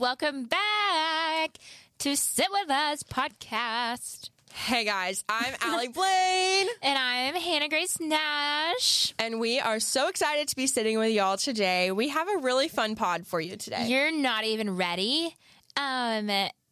[0.00, 1.58] Welcome back
[1.98, 4.30] to Sit With Us podcast.
[4.52, 9.14] Hey guys, I'm Allie Blaine, And I'm Hannah Grace Nash.
[9.18, 11.90] and we are so excited to be sitting with y'all today.
[11.90, 13.86] We have a really fun pod for you today.
[13.88, 15.34] You're not even ready.
[15.76, 16.28] Um,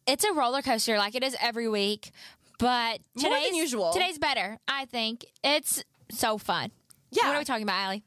[0.07, 2.11] it's a roller coaster like it is every week,
[2.59, 3.93] but More than today's, usual.
[3.93, 5.25] Today's better, I think.
[5.43, 6.71] It's so fun.
[7.11, 7.27] Yeah.
[7.27, 8.03] What are we talking about, Allie?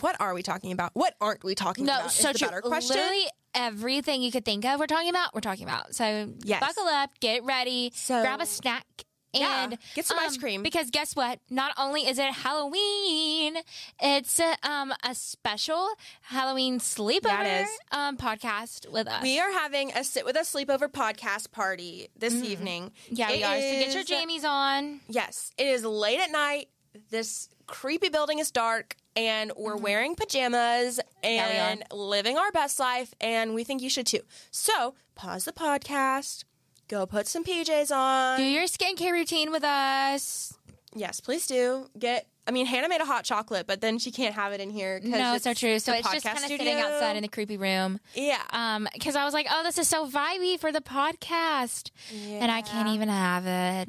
[0.00, 0.90] What are we talking about?
[0.94, 2.06] What aren't we talking No, about?
[2.06, 2.48] is so the true.
[2.48, 2.96] better question.
[2.96, 5.34] Literally everything you could think of, we're talking about.
[5.34, 5.94] We're talking about.
[5.94, 6.60] So Yes.
[6.60, 8.86] buckle up, get ready, So- grab a snack.
[9.32, 10.64] Yeah, And get some ice cream.
[10.64, 11.38] because guess what?
[11.48, 13.58] Not only is it Halloween,
[14.00, 15.88] it's a, um, a special
[16.22, 19.22] Halloween sleepover Yeah, um, podcast with us.
[19.22, 22.90] We are having a sit with a sleepover podcast party this evening.
[23.04, 23.14] Mm-hmm.
[23.14, 23.54] yeah, we It are.
[23.54, 25.00] So get your is- jammies on.
[25.08, 26.68] Yes, it is late at night.
[27.10, 31.52] This creepy building is dark, and we're wearing pajamas Mm-hmm.
[31.52, 31.68] we are.
[31.70, 34.20] and living our best life, and we think you should too.
[34.50, 36.44] So pause the podcast,
[36.88, 38.38] go put some PJs on.
[38.38, 40.54] Do your skincare routine with us.
[40.94, 41.88] Yes, please do.
[41.98, 42.26] Get.
[42.46, 44.98] I mean, Hannah made a hot chocolate, but then she can't have it in here.
[45.04, 45.78] No, it's so true.
[45.78, 48.00] So it's just kind of sitting outside in the creepy room.
[48.14, 48.40] Yeah.
[48.50, 51.90] Um, because I was like, oh, this is so vibey for the podcast,
[52.26, 53.88] and I can't even have it.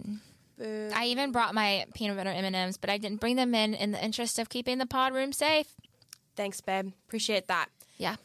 [0.62, 3.74] I even brought my peanut butter M and M's, but I didn't bring them in
[3.74, 5.68] in the interest of keeping the pod room safe.
[6.36, 6.92] Thanks, babe.
[7.08, 7.70] Appreciate that.
[7.98, 8.16] Yeah.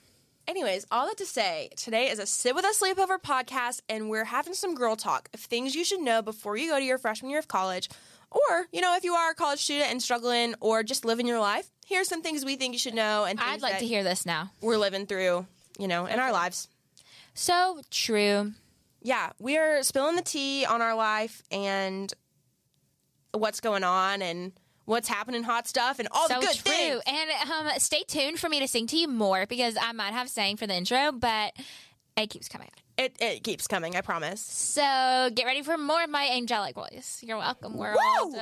[0.49, 4.27] Anyways, all that to say, today is a Sit With Us Sleepover podcast, and we're
[4.27, 7.31] having some girl talk of things you should know before you go to your freshman
[7.31, 7.89] year of college.
[8.31, 11.41] Or, you know, if you are a college student and struggling or just living your
[11.41, 14.25] life, here's some things we think you should know and I'd like to hear this
[14.27, 14.51] now.
[14.61, 15.47] we're living through,
[15.79, 16.69] you know, in our lives.
[17.35, 18.53] So true.
[19.03, 22.13] Yeah, we are spilling the tea on our life and
[23.37, 24.53] what's going on and
[24.85, 26.73] what's happening, hot stuff, and all so the good true.
[26.73, 27.03] things.
[27.07, 30.29] And um, stay tuned for me to sing to you more because I might have
[30.29, 31.53] sang for the intro, but
[32.17, 32.71] it keeps coming.
[32.97, 34.41] It, it keeps coming, I promise.
[34.41, 37.21] So get ready for more of my angelic voice.
[37.23, 37.99] You're welcome, world.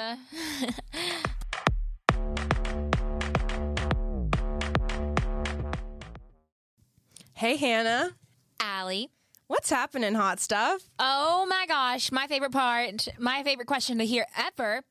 [7.36, 8.12] Hey, Hannah,
[8.60, 9.10] Allie.
[9.46, 10.80] What's happening, hot stuff?
[10.98, 14.82] Oh my gosh, my favorite part, my favorite question to hear ever.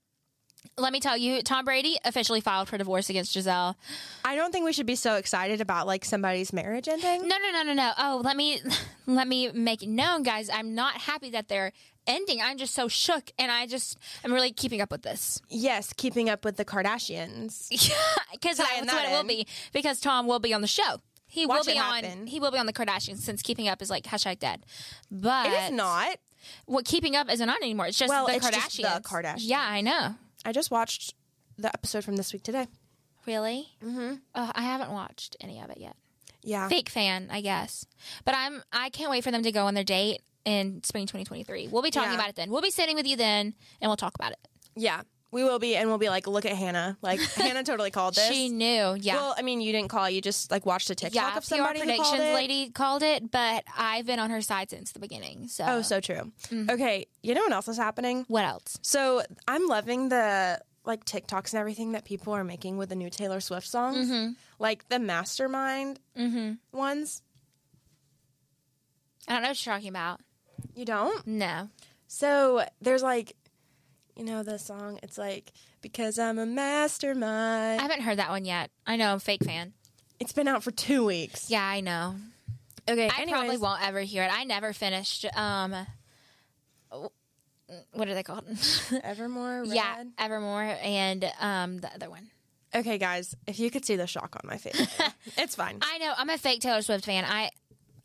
[0.78, 3.76] Let me tell you, Tom Brady officially filed for divorce against Gisele.
[4.24, 7.28] I don't think we should be so excited about like somebody's marriage ending.
[7.28, 7.92] No, no, no, no, no.
[7.98, 8.62] Oh, let me
[9.08, 10.52] let me make it known, guys.
[10.52, 11.72] I'm not happy that they're
[12.06, 12.40] ending.
[12.40, 15.42] I'm just so shook, and I just I'm really keeping up with this.
[15.50, 17.70] Yes, keeping up with the Kardashians.
[18.32, 19.48] because Tying that's what it will be.
[19.74, 21.02] Because Tom will be on the show.
[21.34, 22.28] He Watch will be on.
[22.28, 24.64] He will be on the Kardashians since Keeping Up is like hashtag dead.
[25.10, 26.18] But It is not.
[26.66, 27.88] What Keeping Up isn't on anymore.
[27.88, 28.80] It's just Well, the it's Kardashians.
[28.82, 29.36] just the Kardashians.
[29.40, 30.14] Yeah, I know.
[30.46, 31.16] I just watched
[31.58, 32.68] the episode from this week today.
[33.26, 33.68] Really?
[33.84, 34.16] Mm-hmm.
[34.36, 35.96] Oh, I haven't watched any of it yet.
[36.44, 36.68] Yeah.
[36.70, 37.88] Fake fan, I guess.
[38.26, 38.62] But I'm.
[38.72, 41.70] I can't wait for them to go on their date in spring 2023.
[41.70, 42.16] We'll be talking Yeah.
[42.16, 42.52] about it then.
[42.52, 44.40] We'll be sitting with you then, and we'll talk about it.
[44.76, 45.02] Yeah.
[45.34, 46.96] We will be, and we'll be like, look at Hannah.
[47.02, 48.28] Like, Hannah totally called this.
[48.30, 48.96] She knew.
[49.00, 49.16] Yeah.
[49.16, 50.10] Well, I mean, you didn't call.
[50.10, 53.04] You just like watched a TikTok yeah, of somebody PR who called predictions lady called
[53.04, 55.48] it, but I've been on her side since the beginning.
[55.48, 56.32] So, Oh, so true.
[56.50, 56.70] Mm-hmm.
[56.70, 58.26] Okay, you know what else is happening?
[58.28, 58.78] what else?
[58.84, 63.10] So I'm loving the like TikToks and everything that people are making with the new
[63.10, 64.34] Taylor Swift songs, Mm-hmm.
[64.60, 66.00] like the Mastermind
[66.72, 67.22] ones.
[69.28, 70.20] I don't know what you're talking about.
[70.76, 71.26] You don't?
[71.26, 71.70] No.
[72.08, 73.36] So there's like,
[74.16, 75.00] you know, the song.
[75.04, 75.52] It's like
[75.82, 77.80] because I'm a mastermind.
[77.80, 78.70] I haven't heard that one yet.
[78.86, 79.74] I know I'm a fake fan.
[80.20, 81.50] it's been out for two weeks.
[81.50, 82.16] Yeah, I know.
[82.90, 83.10] Okay.
[83.10, 84.32] I anyways, probably won't ever hear it.
[84.32, 85.26] I never finished.
[85.38, 85.76] Um,
[87.94, 88.46] what are they called?
[89.04, 89.62] Evermore.
[89.62, 89.74] Red.
[89.74, 92.30] yeah, Evermore and um the other one.
[92.76, 94.88] Okay, guys, if you could see the shock on my face,
[95.38, 95.78] it's fine.
[95.82, 97.24] I know I'm a fake Taylor Swift fan.
[97.24, 97.52] I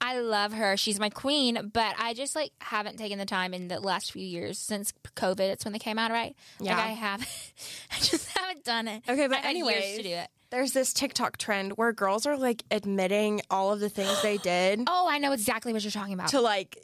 [0.00, 0.76] I love her.
[0.76, 4.24] She's my queen, but I just like haven't taken the time in the last few
[4.24, 5.40] years since COVID.
[5.40, 6.36] It's when they came out, right?
[6.60, 6.76] Yeah.
[6.76, 7.20] Like I have.
[7.90, 9.02] I just haven't done it.
[9.08, 10.28] Okay, but I had years anyways, to do it.
[10.50, 14.80] There's this TikTok trend where girls are like admitting all of the things they did
[14.86, 16.28] Oh, I know exactly what you're talking about.
[16.28, 16.78] to like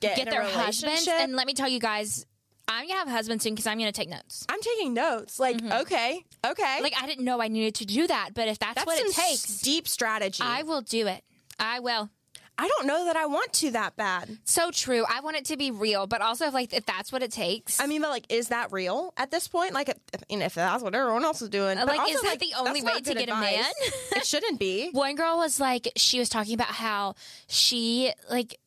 [0.00, 2.26] get, Get their husbands, and let me tell you guys,
[2.68, 4.46] I'm gonna have a husband soon because I'm gonna take notes.
[4.48, 5.40] I'm taking notes.
[5.40, 5.80] Like, mm-hmm.
[5.82, 8.86] okay, okay, Like I didn't know I needed to do that, but if that's, that's
[8.86, 10.42] what it takes, deep strategy.
[10.44, 11.24] I will do it.
[11.58, 12.10] I will.
[12.58, 14.38] I don't know that I want to that bad.
[14.44, 15.04] So true.
[15.08, 17.80] I want it to be real, but also if like if that's what it takes.
[17.80, 19.72] I mean, but like, is that real at this point?
[19.72, 19.94] Like, I
[20.28, 22.52] mean, if that's what everyone else is doing, uh, but Like, also, is that the
[22.58, 23.64] only way to get a man?
[24.12, 24.90] it shouldn't be.
[24.92, 27.14] one girl was like she was talking about how
[27.48, 28.58] she like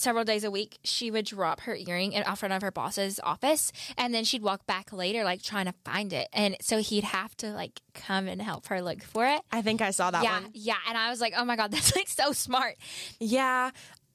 [0.00, 3.70] several days a week she would drop her earring in front of her boss's office
[3.98, 7.36] and then she'd walk back later like trying to find it and so he'd have
[7.36, 10.40] to like come and help her look for it I think I saw that yeah
[10.40, 10.50] one.
[10.54, 12.76] yeah and i was like oh my god that's like so smart
[13.18, 13.70] Yeah.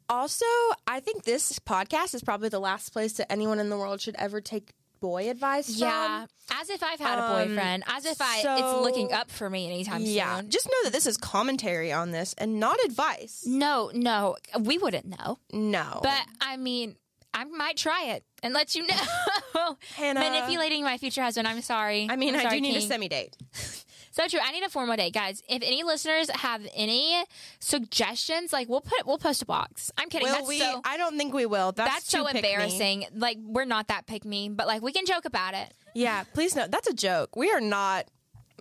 [0.07, 0.45] Also,
[0.85, 4.15] I think this podcast is probably the last place that anyone in the world should
[4.19, 4.69] ever take
[5.05, 6.25] boy advice Yeah.
[6.51, 7.83] As if I've had a Um, boyfriend.
[7.87, 10.05] As if I so- it's looking up for me anytime from.
[10.05, 10.37] Yeah.
[10.39, 10.49] soon.
[10.49, 13.43] Just know that this is commentary on this and not advice.
[13.45, 14.35] No, no.
[14.59, 15.37] We wouldn't know.
[15.51, 15.99] No.
[16.03, 16.95] But I mean,
[17.33, 18.85] I might try it and let you
[19.55, 19.77] know.
[19.95, 20.19] Hannah.
[20.21, 21.47] Manipulating my future husband.
[21.47, 22.07] I'm sorry.
[22.09, 23.35] I mean, I'm I sorry, do need a semi date.
[24.15, 24.39] So true.
[24.41, 25.43] I need a formal date, guys.
[25.49, 27.21] If any listeners have any
[27.59, 29.91] suggestions, like we'll put we'll post a box.
[29.97, 30.29] I'm kidding.
[30.29, 30.59] Will that's we?
[30.59, 31.73] so I don't think we will.
[31.73, 32.39] That's, that's so pick me.
[32.39, 33.05] embarrassing.
[33.13, 35.73] Like we're not that pick me, but like we can joke about it.
[35.93, 36.65] Yeah, please no.
[36.65, 37.35] That's a joke.
[37.35, 38.05] We are not.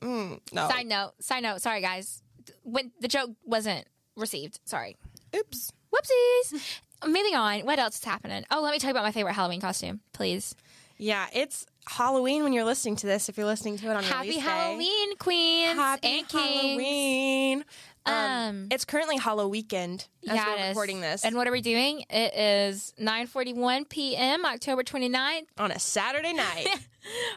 [0.02, 0.68] Mm, no.
[0.68, 1.12] Side note.
[1.20, 1.62] Side note.
[1.62, 2.20] Sorry, guys.
[2.64, 3.86] When the joke wasn't
[4.16, 4.58] received.
[4.64, 4.96] Sorry.
[5.36, 5.72] Oops.
[5.94, 6.80] Whoopsies.
[7.06, 7.60] Moving on.
[7.60, 8.44] What else is happening?
[8.50, 10.56] Oh, let me tell you about my favorite Halloween costume, please.
[10.98, 13.28] Yeah, it's Halloween when you're listening to this.
[13.28, 14.50] If you're listening to it on Happy release day.
[14.50, 16.60] Halloween, queens Happy and kings.
[16.62, 17.64] Halloween.
[18.06, 21.62] Um, Um, it's currently Halloween weekend as yeah, we're recording this And what are we
[21.62, 22.04] doing?
[22.10, 24.44] It is 9:41 p.m.
[24.44, 25.46] October 29th.
[25.58, 26.68] on a Saturday night.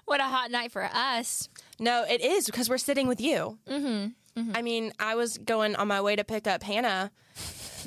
[0.05, 1.49] What a hot night for us.
[1.77, 3.57] no, it is because we're sitting with you.
[3.69, 4.51] Mm-hmm.
[4.55, 7.11] I mean, I was going on my way to pick up Hannah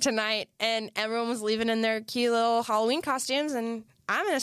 [0.00, 4.40] tonight, and everyone was leaving in their cute little Halloween costumes, and I'm in a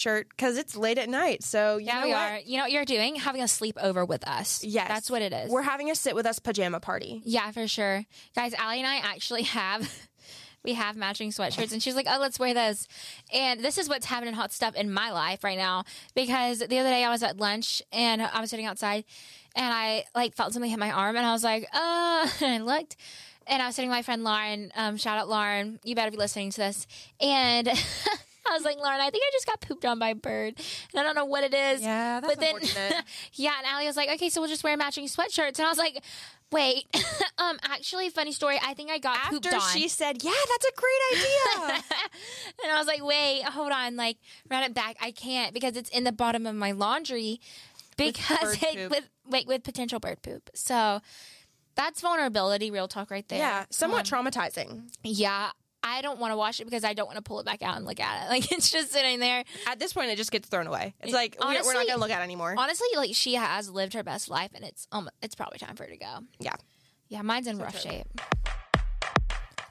[0.00, 1.42] sweatshirt because it's late at night.
[1.42, 2.18] So you Yeah, know we what?
[2.32, 2.38] are.
[2.44, 3.16] You know what you're doing?
[3.16, 4.62] Having a sleepover with us.
[4.64, 5.50] Yes, That's what it is.
[5.50, 7.22] We're having a sit with us pajama party.
[7.24, 8.04] yeah, for sure.
[8.34, 9.90] Guys, Allie and I actually have
[10.64, 12.86] we have matching sweatshirts and she's like, "Oh, let's wear those."
[13.32, 16.90] And this is what's happening hot stuff in my life right now because the other
[16.90, 19.04] day I was at lunch and I was sitting outside
[19.56, 22.58] and I like felt something hit my arm and I was like, "Uh," and I
[22.58, 22.96] looked
[23.46, 24.70] and I was sitting with my friend Lauren.
[24.76, 25.80] Um, shout out Lauren.
[25.82, 26.86] You better be listening to this.
[27.20, 27.68] And
[28.50, 30.54] I was like, Lauren, I think I just got pooped on by a bird,
[30.92, 31.82] and I don't know what it is.
[31.82, 33.04] Yeah, that's but then, unfortunate.
[33.34, 35.78] yeah, and Allie was like, okay, so we'll just wear matching sweatshirts, and I was
[35.78, 36.02] like,
[36.52, 36.84] wait,
[37.38, 38.58] um, actually, funny story.
[38.62, 39.72] I think I got pooped After on.
[39.72, 41.82] she said, "Yeah, that's a great idea."
[42.64, 44.18] and I was like, wait, hold on, like
[44.50, 44.96] run it back.
[45.00, 47.40] I can't because it's in the bottom of my laundry
[47.96, 48.90] because bird it, poop.
[48.90, 50.50] with wait with potential bird poop.
[50.54, 51.00] So
[51.76, 53.38] that's vulnerability, real talk right there.
[53.38, 54.90] yeah, somewhat Um, traumatizing.
[55.02, 55.50] yeah.
[55.82, 57.76] I don't want to wash it because I don't want to pull it back out
[57.76, 58.28] and look at it.
[58.30, 59.44] Like it's just sitting there.
[59.66, 60.94] At this point, it just gets thrown away.
[61.00, 62.54] It's like we're- we're not going to look at it anymore.
[62.56, 65.84] Honestly, like she has lived her best life, and it's um, it's probably time for
[65.84, 66.18] her to go.
[66.38, 66.54] yeah.
[67.08, 67.90] Yeah, mine's in rough true.
[67.90, 68.06] shape.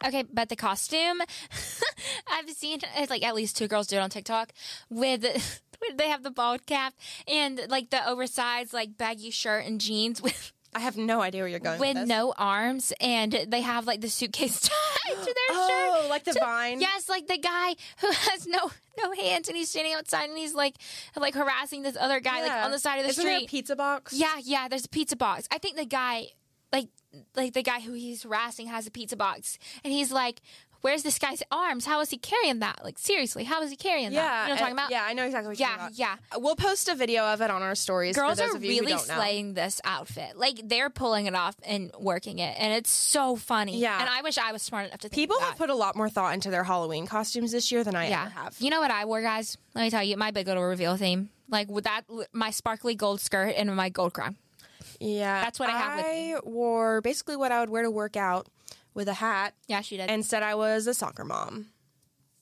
[0.05, 1.21] Okay, but the costume,
[2.31, 2.79] I've seen
[3.09, 4.51] like at least two girls do it on TikTok
[4.89, 5.23] with.
[5.23, 5.61] with-
[5.95, 6.93] They have the bald cap
[7.25, 11.47] and like the oversized like baggy shirt and jeans with I have no idea where
[11.47, 15.33] you're going with, with no arms and they have like the suitcase tied to their
[15.51, 16.05] Oh, shirt.
[16.05, 16.79] Oh, like the To- vine?
[16.79, 18.69] Yes, like the guy who has no
[19.01, 20.75] no hands and he's standing outside and he's like
[21.15, 23.49] like harassing this other guy like on the side of the Isn't there a street.
[23.49, 24.13] pizza box?
[24.13, 24.67] Yeah, yeah.
[24.67, 25.47] There's a pizza box.
[25.51, 26.27] I think the guy,
[26.71, 26.89] like,
[27.35, 30.41] like the guy who he's harassing has a pizza box, and he's like,
[30.81, 31.85] "Where's this guy's arms?
[31.85, 32.83] How is he carrying that?
[32.83, 34.41] Like, seriously, how is he carrying Yeah, that?
[34.43, 34.91] You know what I'm talking about?
[34.91, 36.15] Yeah, I know exactly what you're yeah, talking yeah.
[36.31, 36.41] about.
[36.41, 38.15] We'll post a video of it on our stories.
[38.15, 40.37] Girls are of you who really slaying this outfit.
[40.37, 43.79] Like, they're pulling it off and working it, and it's so funny.
[43.79, 43.99] Yeah.
[43.99, 46.09] and I wish I was smart enough to think People have put a lot more
[46.09, 48.21] thought into their Halloween costumes this year than I yeah.
[48.21, 48.55] ever have.
[48.59, 49.57] You know what I wore, guys?
[49.75, 51.29] Let me tell you, my big little reveal theme.
[51.49, 54.37] Like with that, my sparkly gold skirt and my gold crown.
[54.99, 56.05] Yeah, That's what I have.
[56.05, 58.47] I wore basically what I would wear to work out
[58.99, 60.09] with a hat, Yeah, she did.
[60.11, 61.67] and said I was a soccer mom.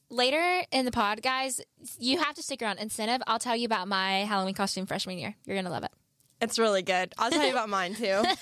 [0.09, 1.61] later in the pod, guys,
[1.99, 2.79] you have to stick around.
[2.79, 5.35] Incentive, I'll tell you about my Halloween costume freshman year.
[5.45, 5.91] You're gonna love it.
[6.41, 7.13] It's really good.
[7.19, 8.23] I'll tell you about mine too.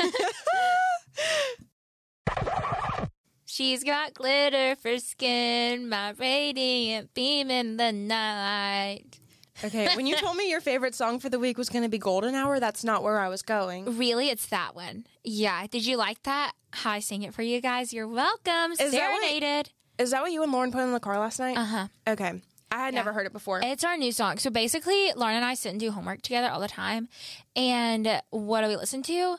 [3.46, 9.20] She's got glitter for skin, my radiant beam in the night.
[9.64, 11.98] Okay, when you told me your favorite song for the week was going to be
[11.98, 13.98] Golden Hour, that's not where I was going.
[13.98, 15.06] Really, it's that one.
[15.24, 15.66] Yeah.
[15.68, 16.54] Did you like that?
[16.72, 17.94] How I sing it for you guys?
[17.94, 18.72] You're welcome.
[18.74, 19.70] Is that what- Serenaded.
[19.98, 21.58] Is that what you and Lauren put in the car last night?
[21.58, 21.88] Uh huh.
[22.06, 23.62] Okay, I had never heard it before.
[23.64, 24.40] It's our new song.
[24.40, 27.08] So basically, Lauren and I sit and do homework together all the time.
[27.56, 29.38] And what do we listen to?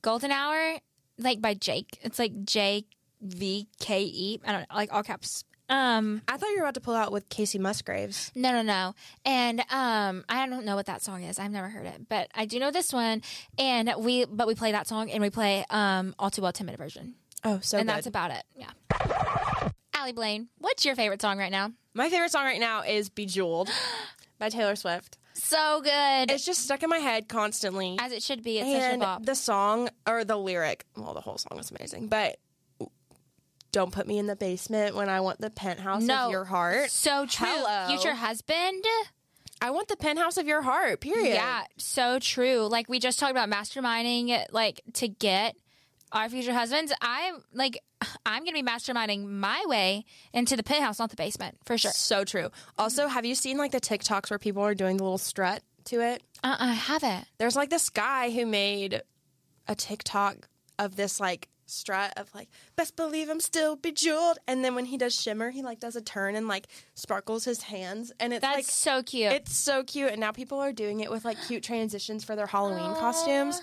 [0.00, 0.78] Golden Hour,
[1.18, 1.98] like by Jake.
[2.00, 2.86] It's like J
[3.20, 4.40] V K E.
[4.46, 5.44] I don't know, like all caps.
[5.68, 8.32] Um, I thought you were about to pull out with Kacey Musgraves.
[8.34, 8.94] no, no, no.
[9.24, 11.38] And um, I don't know what that song is.
[11.38, 13.22] I've never heard it, but I do know this one.
[13.58, 16.64] And we, but we play that song and we play um, All Too Well 10
[16.66, 17.14] minute version.
[17.44, 17.94] Oh, so and good.
[17.94, 18.42] that's about it.
[18.56, 18.70] Yeah.
[19.94, 21.72] Allie Blaine, what's your favorite song right now?
[21.94, 23.68] My favorite song right now is Bejeweled
[24.38, 25.18] by Taylor Swift.
[25.34, 26.30] So good.
[26.30, 27.96] It's just stuck in my head constantly.
[28.00, 28.58] As it should be.
[28.58, 32.08] It's such a and the song or the lyric, well, the whole song is amazing,
[32.08, 32.38] but
[33.72, 36.82] don't put me in the basement when I want the penthouse no, of your heart.
[36.82, 36.86] No.
[36.88, 37.46] So true.
[37.48, 37.88] Hello.
[37.88, 38.84] Future husband.
[39.60, 41.34] I want the penthouse of your heart, period.
[41.34, 42.68] Yeah, so true.
[42.70, 45.56] Like we just talked about masterminding, like to get
[46.12, 47.82] our future husbands, I'm like,
[48.26, 51.90] I'm going to be masterminding my way into the penthouse, not the basement, for sure.
[51.92, 52.50] So true.
[52.76, 56.00] Also, have you seen like the TikToks where people are doing the little strut to
[56.00, 56.22] it?
[56.42, 57.26] Uh, I haven't.
[57.38, 59.02] There's like this guy who made
[59.66, 60.48] a TikTok
[60.78, 64.96] of this like strut of like best believe I'm still bejeweled, and then when he
[64.96, 68.56] does shimmer, he like does a turn and like sparkles his hands, and it's That's
[68.56, 69.32] like so cute.
[69.32, 70.10] it's so cute.
[70.10, 73.60] And now people are doing it with like cute transitions for their Halloween costumes.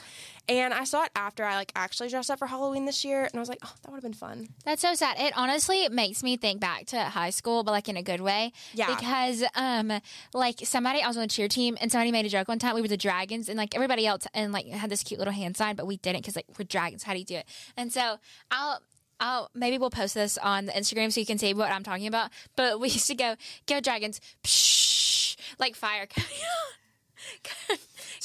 [0.47, 3.35] And I saw it after I like actually dressed up for Halloween this year, and
[3.35, 4.49] I was like, oh, that would have been fun.
[4.63, 5.17] That's so sad.
[5.19, 8.51] It honestly makes me think back to high school, but like in a good way.
[8.73, 8.95] Yeah.
[8.95, 9.91] Because um
[10.33, 12.75] like somebody I was on a cheer team and somebody made a joke one time.
[12.75, 15.57] We were the dragons and like everybody else and like had this cute little hand
[15.57, 17.03] sign, but we didn't because like we're dragons.
[17.03, 17.45] How do you do it?
[17.75, 18.17] And so
[18.51, 18.81] I'll
[19.19, 22.07] I'll maybe we'll post this on the Instagram so you can see what I'm talking
[22.07, 22.29] about.
[22.55, 23.35] But we used to go
[23.65, 26.73] go dragons, psh, like fire coming out.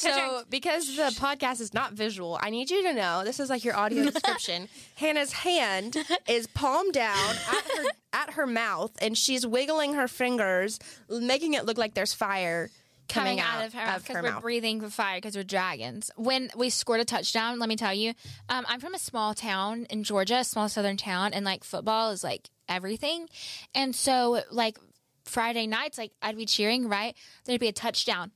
[0.00, 3.64] So, because the podcast is not visual, I need you to know this is like
[3.64, 4.68] your audio description.
[4.94, 10.78] Hannah's hand is palm down at her at her mouth, and she's wiggling her fingers,
[11.08, 12.70] making it look like there's fire
[13.08, 14.42] coming, out, of her mouth because we're mouth.
[14.42, 16.10] breathing fire because we're dragons.
[16.16, 18.14] When we scored a touchdown, let me tell you,
[18.48, 22.10] um, I'm from a small town in Georgia, a small southern town, and like football
[22.10, 23.28] is like everything.
[23.74, 24.78] And so, like
[25.24, 27.14] Friday nights, like I'd be cheering, right?
[27.44, 28.32] There'd be a touchdown.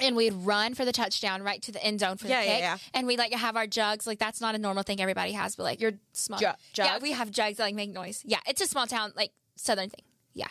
[0.00, 2.52] And we'd run for the touchdown right to the end zone for Yeah, the yeah,
[2.54, 2.60] kick.
[2.62, 2.76] yeah.
[2.94, 4.06] And we'd like have our jugs.
[4.06, 6.38] Like that's not a normal thing everybody has, but like you're small.
[6.38, 8.22] Ju- Yeah, we have jugs that like make noise.
[8.24, 10.04] Yeah, it's a small town, like southern thing.
[10.34, 10.46] Yeah.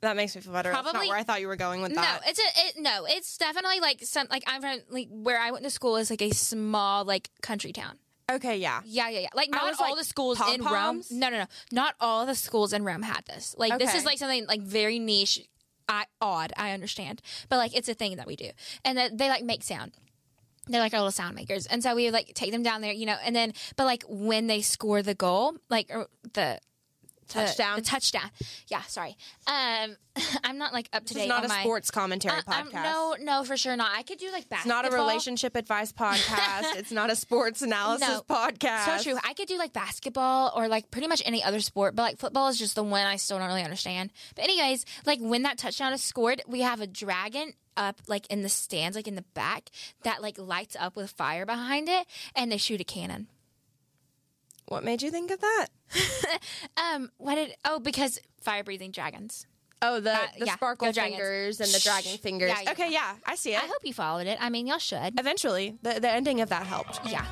[0.00, 0.70] That makes me feel better.
[0.70, 2.20] That's not Probably- where I thought you were going with that.
[2.24, 3.04] No, it's a it, no.
[3.08, 6.22] It's definitely like some like I'm from like where I went to school is like
[6.22, 7.98] a small like country town.
[8.30, 8.80] okay, yeah.
[8.84, 9.28] Yeah, yeah, yeah.
[9.34, 11.02] Like not was all like, the schools in Rome.
[11.10, 11.46] No, no, no.
[11.72, 13.56] Not all the schools in Rome had this.
[13.58, 15.40] Like this is like something like very niche.
[15.88, 16.52] I odd.
[16.56, 18.50] I understand, but like it's a thing that we do,
[18.84, 19.92] and that they like make sound.
[20.66, 23.06] They're like our little sound makers, and so we like take them down there, you
[23.06, 25.90] know, and then but like when they score the goal, like
[26.34, 26.60] the.
[27.28, 27.76] The- Touchdown?
[27.76, 28.30] the touchdown.
[28.68, 29.16] Yeah, sorry.
[29.46, 29.96] Um,
[30.44, 32.68] I'm not like up to This date not on a my sports commentary uh, um,
[32.70, 32.82] podcast.
[32.82, 33.90] no, no, for sure not.
[33.94, 34.82] I could do like It's basketball.
[34.82, 36.76] not a relationship advice podcast.
[36.76, 38.22] it's not a sports analysis No.
[38.28, 38.98] podcast.
[38.98, 39.18] So true.
[39.24, 42.48] I could do like basketball or like pretty much any other sport, but like football
[42.48, 44.10] is just the one I still don't really understand.
[44.34, 48.42] But anyways, like when that touchdown is scored, we have a dragon up like in
[48.42, 49.70] the stands, like in the back,
[50.02, 53.28] that like lights up with fire behind it, and they shoot a cannon.
[54.68, 55.66] What made you think of that?
[56.76, 57.54] Um, what did?
[57.64, 59.46] Oh, because fire breathing dragons.
[59.82, 61.16] Oh, the, Uh, the yeah, sparkle go Dragons.
[61.16, 62.50] fingers and the dragon fingers.
[62.50, 62.70] Yeah, yeah.
[62.72, 63.62] Okay, yeah, I see it.
[63.62, 64.38] I hope you followed it.
[64.40, 65.18] I mean, y'all should.
[65.18, 67.00] Eventually, the, the ending of that helped.
[67.06, 67.24] Yeah.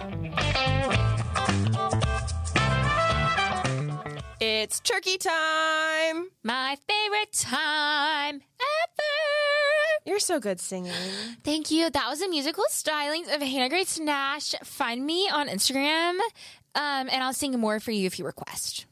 [4.40, 6.28] It's turkey time.
[6.42, 10.04] My favorite time ever.
[10.04, 10.92] You're so good singing.
[11.42, 11.90] Thank you.
[11.90, 14.54] That was the musical stylings of Hannah Grace Nash.
[14.62, 16.18] Find me on Instagram,
[16.76, 18.87] um, and I'll sing more for you if you request.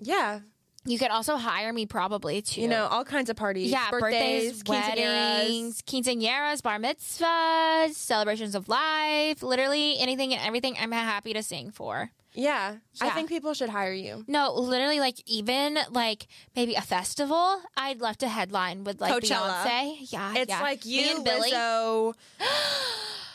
[0.00, 0.40] Yeah,
[0.86, 2.60] You could also hire me probably too.
[2.62, 3.70] you know all kinds of parties.
[3.70, 10.76] yeah, birthdays, birthdays, weddings, quinceañeras, bar mitzvahs, celebrations of life, literally anything and everything.
[10.80, 12.10] I'm happy to sing for.
[12.36, 14.24] Yeah, I think people should hire you.
[14.26, 16.26] No, literally, like even like
[16.56, 17.62] maybe a festival.
[17.76, 19.62] I'd love to headline with like Coachella.
[19.64, 20.12] Beyonce.
[20.12, 20.60] Yeah, It's yeah.
[20.60, 21.52] like you, and Billy.
[21.52, 22.14] Lizzo.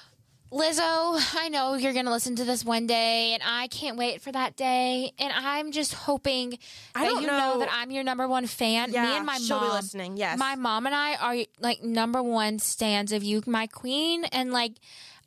[0.51, 0.82] Lizzo,
[1.39, 4.32] I know you're going to listen to this one day, and I can't wait for
[4.32, 5.12] that day.
[5.20, 6.58] And I'm just hoping
[6.96, 7.53] I that you know.
[7.53, 8.91] know- that I'm your number one fan.
[8.91, 9.70] Yeah, Me and my she'll mom.
[9.70, 10.18] be listening.
[10.18, 14.25] Yes, My mom and I are like number one stands of you, my queen.
[14.25, 14.74] And like,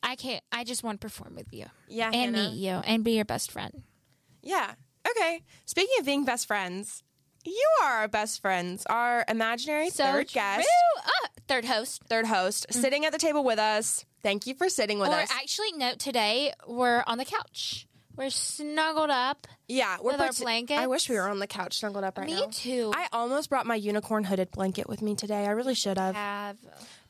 [0.03, 2.51] I can't, I just want to perform with you yeah, and Hannah.
[2.51, 3.85] meet you and be your best friend.
[4.43, 4.73] Yeah.
[5.09, 5.43] Okay.
[5.67, 7.05] Speaking of being best friends,
[7.45, 11.03] you are our best friends, our imaginary third guest, True.
[11.07, 12.03] Ah, third host.
[12.09, 14.05] third host, sitting at the table with us.
[14.23, 15.29] Thank you for sitting with or us.
[15.33, 17.87] actually, no, today we're on the couch.
[18.15, 19.47] We're snuggled up.
[19.69, 20.79] yeah, we're with our blankets.
[20.79, 22.47] I wish we were on the couch snuggled up right Me now.
[22.47, 22.93] Me too.
[22.95, 25.47] I almost brought my unicorn hooded blanket with me today.
[25.47, 26.15] I really should have.
[26.15, 26.57] have.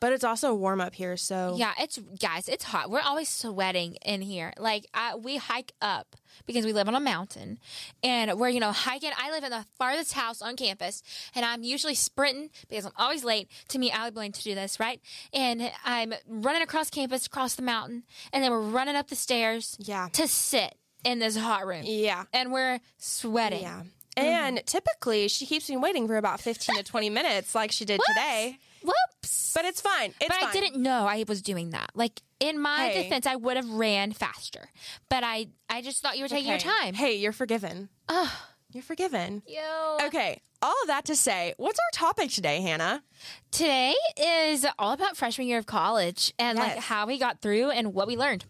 [0.03, 2.91] But it's also warm up here, so Yeah, it's guys, it's hot.
[2.91, 4.53] We're always sweating in here.
[4.59, 7.61] Like I, we hike up because we live on a mountain,
[8.03, 9.13] and we're you know hiking.
[9.17, 11.05] I live in the farthest house on campus,
[11.37, 14.81] and I'm usually sprinting because I'm always late to meet Allie Blaine to do this,
[14.81, 15.01] right?
[15.33, 19.77] And I'm running across campus, across the mountain, and then we're running up the stairs
[19.79, 20.09] Yeah.
[20.15, 22.25] to sit in this hot room, yeah.
[22.33, 23.63] and we're sweating.
[23.63, 23.83] Yeah.
[24.17, 27.99] And typically she keeps me waiting for about 15 to 20 minutes like she did
[28.01, 28.09] Whoops.
[28.09, 28.59] today.
[28.85, 29.53] Whoops.
[29.55, 30.15] But it's fine.
[30.21, 30.49] It's but fine.
[30.49, 31.91] I didn't know I was doing that.
[31.95, 33.03] Like in my Hey.
[33.05, 34.71] defense, I would have ran faster.
[35.09, 36.95] But I, I just thought you were taking your time.
[36.95, 37.89] Hey, you're forgiven.
[38.09, 38.31] Ugh.
[38.73, 39.43] You're forgiven.
[39.47, 39.99] Yo.
[40.07, 43.03] Okay, all of that to say, what's our topic today, Hannah?
[43.51, 47.93] Today is all about freshman year of college and like how we got through and
[47.93, 48.47] what we learned.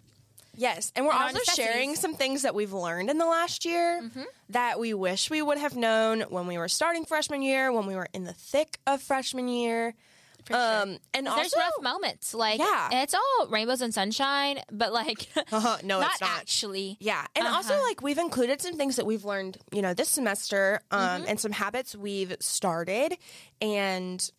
[0.56, 1.38] Yes, and we're And also.
[1.38, 1.54] Mm-hmm.
[1.60, 4.08] sharing some things that we've learned in the last year
[4.50, 7.96] that we wish we would have known when we were starting freshman year, when we
[7.96, 9.94] were in the thick of freshman year.
[10.44, 10.82] For sure.
[10.82, 12.88] Um, and There's rough moments, like Yeah.
[13.02, 16.30] it's all rainbows and sunshine, but like Uh-huh, no, not, it's not.
[16.30, 16.96] actually.
[17.00, 17.82] Yeah, and also Uh-huh.
[17.84, 21.24] like we've included some things that we've learned, you know, this semester, um, Mm-hmm.
[21.28, 23.16] and some habits we've started
[23.60, 24.30] and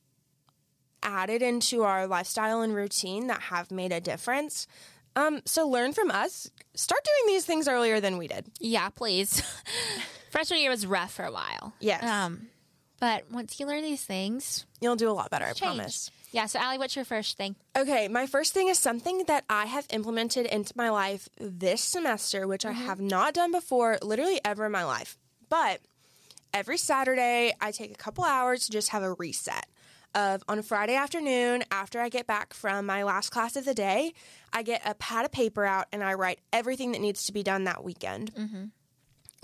[1.01, 4.67] added into our lifestyle and routine that have made a difference.
[5.15, 6.49] Um, so learn from us.
[6.75, 8.45] Start doing these things earlier than we did.
[8.59, 9.43] Yeah, please.
[10.31, 11.73] Freshman year was rough for a while.
[11.79, 12.03] Yes.
[12.03, 12.47] Um,
[13.03, 15.59] but once you learn these things, You'll do a lot better, I change.
[15.59, 16.09] promise.
[16.31, 16.45] Yeah.
[16.45, 17.57] So, Allie, what's your first thing?
[17.77, 22.47] Okay, my first thing is something that I have implemented into my life this semester,
[22.47, 22.85] which I mm-hmm.
[22.85, 25.17] have not done before literally ever in my life.
[25.49, 25.81] But
[26.53, 29.65] every Saturday, I take a couple hours to just have a reset.
[30.15, 33.73] Of on a Friday afternoon, after I get back from my last class of the
[33.73, 34.13] day,
[34.53, 37.43] I get a pad of paper out and I write everything that needs to be
[37.43, 38.33] done that weekend.
[38.33, 38.65] Mm-hmm.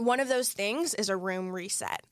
[0.05, 2.05] One of those things is a room reset.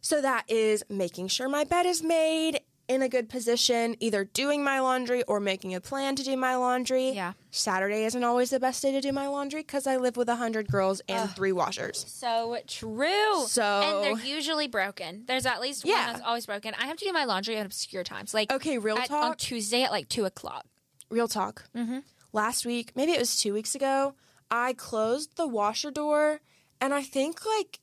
[0.00, 4.64] So that is making sure my bed is made in a good position, either doing
[4.64, 7.10] my laundry or making a plan to do my laundry.
[7.10, 7.34] Yeah.
[7.50, 10.36] Saturday isn't always the best day to do my laundry because I live with a
[10.36, 12.06] hundred girls and three washers.
[12.08, 13.44] So true.
[13.46, 15.24] So- and they're usually broken.
[15.26, 16.72] There's at least one that's always broken.
[16.80, 19.36] I have to do my laundry at obscure times, like Okay, real at- on.
[19.36, 20.64] Tuesday at like two o'clock.
[21.10, 21.64] Real talk.
[21.76, 21.98] Mm-hmm.
[22.32, 24.14] Last week, maybe it was two weeks ago,
[24.50, 26.40] I closed the washer door
[26.80, 27.80] and I think like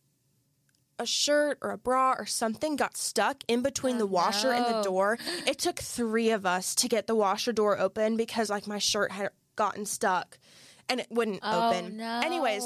[0.97, 4.81] a shirt or a bra or something got stuck in between the washer and the
[4.81, 5.17] door.
[5.45, 9.11] It took three of us to get the washer door open because like my shirt
[9.11, 10.37] had gotten stuck
[10.87, 11.97] and it wouldn't Oh, open.
[11.97, 12.21] no.
[12.23, 12.63] Anyways,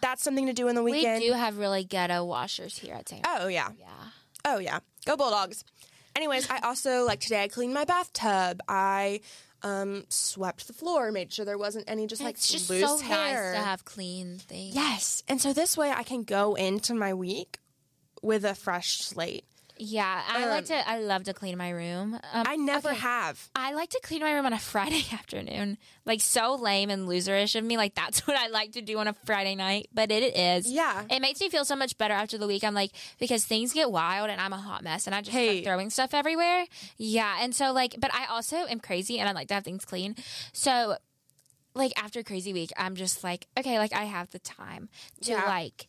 [0.00, 1.20] that's something to do in the weekend.
[1.20, 3.22] We do have really ghetto washers here at Taylor.
[3.26, 3.68] Oh yeah.
[3.78, 3.86] yeah.
[4.44, 5.64] Oh yeah, go Bulldogs.
[6.16, 7.42] Anyways, I also like today.
[7.44, 8.60] I cleaned my bathtub.
[8.68, 9.20] I
[9.62, 12.98] um, swept the floor, made sure there wasn't any just like it's just loose so
[12.98, 13.52] hair.
[13.52, 14.74] nice to have clean things.
[14.74, 17.58] yes, and so this way I can go into my week
[18.22, 19.44] with a fresh slate.
[19.80, 20.88] Yeah, I Um, like to.
[20.88, 22.14] I love to clean my room.
[22.14, 23.48] Um, I never okay, have.
[23.54, 25.78] I like to clean my room on a Friday afternoon.
[26.04, 27.76] Like so lame and loserish of me.
[27.76, 29.88] Like that's what I like to do on a Friday night.
[29.94, 30.68] But it is.
[30.68, 31.04] Yeah.
[31.08, 32.64] It makes me feel so much better after the week.
[32.64, 35.62] I'm like because things get wild and I'm a hot mess and I just Hey.
[35.62, 36.66] throwing stuff everywhere.
[36.96, 39.84] Yeah, and so like, but I also am crazy and I like to have things
[39.84, 40.16] clean.
[40.52, 40.96] So.
[41.74, 44.88] Like after crazy week, I'm just like, okay, like I have the time
[45.20, 45.44] to Yeah.
[45.46, 45.86] like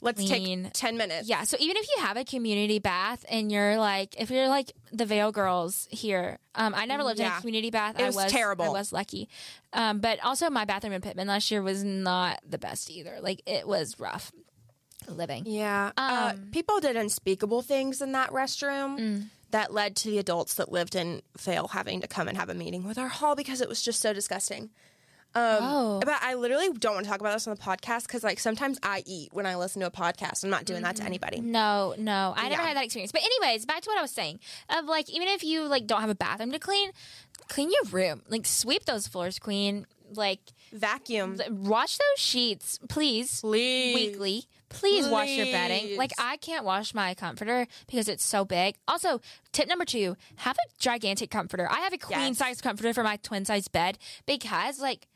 [0.00, 0.64] Let's Clean.
[0.64, 1.28] take ten minutes.
[1.28, 1.42] yeah.
[1.44, 5.04] So even if you have a community bath and you're like, if you're like the
[5.04, 7.96] Vail girls here, um, I never lived in a community bath.
[7.98, 8.66] It I was was terrible.
[8.66, 9.28] I was lucky,
[9.72, 13.18] um, but also my bathroom in Pittman last year was not the best either.
[13.20, 14.30] Like it was rough
[15.08, 15.44] living.
[15.46, 15.92] Yeah.
[15.96, 19.24] uh, Um, people did unspeakable things in that restroom Mm.
[19.50, 22.54] that led to the adults that lived in Vail having to come and have a
[22.54, 24.70] meeting with our hall because it was just so disgusting.
[25.34, 26.00] Um, Oh.
[26.04, 28.78] But I literally don't want to talk about this on the podcast because, like, sometimes
[28.82, 30.42] I eat when I listen to a podcast.
[30.42, 31.40] I'm not doing that to anybody.
[31.40, 32.68] No, no, I never Yeah.
[32.68, 33.12] had that experience.
[33.12, 34.40] But anyways, back to what I was saying.
[34.70, 36.90] Of like, even if you like don't have a bathroom to clean,
[37.48, 38.22] clean your room.
[38.28, 39.86] Like sweep those floors clean.
[40.14, 40.40] Like
[40.72, 41.38] Vacuum.
[41.50, 43.42] wash those sheets, please.
[43.42, 43.94] Please.
[43.94, 44.44] weekly.
[44.70, 45.80] Please wash your bedding.
[45.80, 45.98] Please.
[45.98, 48.76] Like I can't wash my comforter because it's so big.
[48.88, 49.20] Also,
[49.52, 51.68] tip number two: have a gigantic comforter.
[51.70, 55.06] I have a queen size comforter for my twin size bed because, like,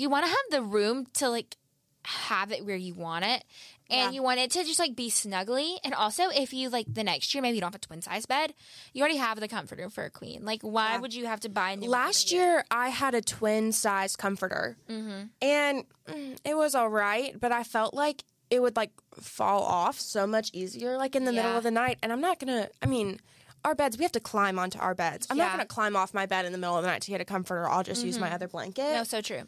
[0.00, 1.56] you want to have the room to like
[2.04, 3.44] have it where you want it.
[3.90, 4.10] And Yeah.
[4.12, 5.78] you want it to just like be snuggly.
[5.84, 8.24] And also, if you like the next year, maybe you don't have a twin size
[8.24, 8.54] bed,
[8.94, 10.44] you already have the comforter for a queen.
[10.44, 10.98] Like, why Yeah.
[10.98, 14.14] would you have to buy a new one Last year, I had a twin size
[14.16, 15.22] comforter, Mm-hmm.
[15.42, 19.98] and mm, it was all right, but I felt like it would like fall off
[20.00, 21.98] so much easier, like in the middle of the night.
[22.02, 22.68] And I'm not gonna.
[22.80, 23.20] I mean,
[23.64, 25.26] our beds, we have to climb onto our beds.
[25.30, 27.20] I'm not gonna climb off my bed in the middle of the night to get
[27.20, 27.68] a comforter.
[27.68, 28.92] I'll just use my other blanket.
[28.94, 29.42] No, so true.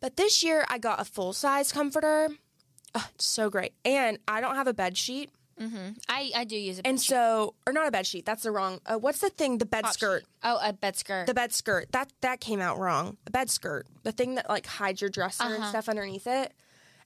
[0.00, 2.28] But this year, I got a full size comforter.
[2.94, 5.30] It's so great, and I don't have a bed sheet,
[6.08, 8.24] I, I do use a and so or not a bed sheet.
[8.24, 8.80] That's the wrong.
[8.86, 9.58] Uh, what's the thing?
[9.58, 10.20] The bed top skirt.
[10.22, 10.28] sheet.
[10.44, 11.26] Oh, a bed skirt.
[11.26, 11.90] The bed skirt.
[11.92, 13.16] That that came out wrong.
[13.26, 13.86] A bed skirt.
[14.04, 15.68] The thing that like hides your dresser and Uh-huh.
[15.70, 16.52] stuff underneath it.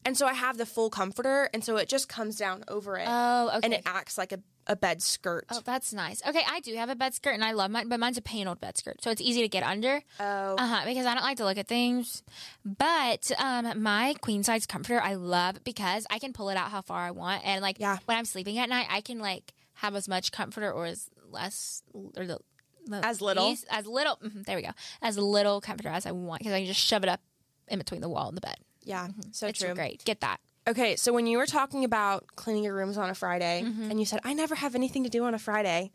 [0.05, 3.07] And so I have the full comforter, and so it just comes down over it,
[3.09, 3.61] oh, okay.
[3.62, 5.46] and it acts like a, a bed skirt.
[5.51, 6.22] Oh, that's nice.
[6.27, 8.46] Okay, I do have a bed skirt and I love mine, but mine's a plain
[8.46, 10.03] old bed skirt, so it's easy to get under.
[10.20, 10.55] Oh.
[10.57, 10.83] Uh huh.
[10.85, 12.22] Because I don't like to look at things.
[12.64, 16.81] But um, my queen size comforter I love because I can pull it out how
[16.83, 17.98] far I want, and like Yeah.
[18.07, 21.83] when I'm sleeping at night, I can like have as much comforter or as less
[22.16, 22.38] or the,
[22.87, 23.48] the As little?
[23.48, 24.16] least- as little.
[24.16, 24.70] mhm, there we go.
[25.01, 27.20] As little comforter as I want because I can just shove it up
[27.68, 28.57] in between the wall and the bed.
[28.83, 29.75] yeah, so It's true.
[29.75, 30.05] great.
[30.05, 30.38] Get that.
[30.68, 33.90] Okay, so when you were talking about cleaning your rooms on a Friday, Mm-hmm.
[33.90, 35.90] and you said I never have anything to do on a Friday,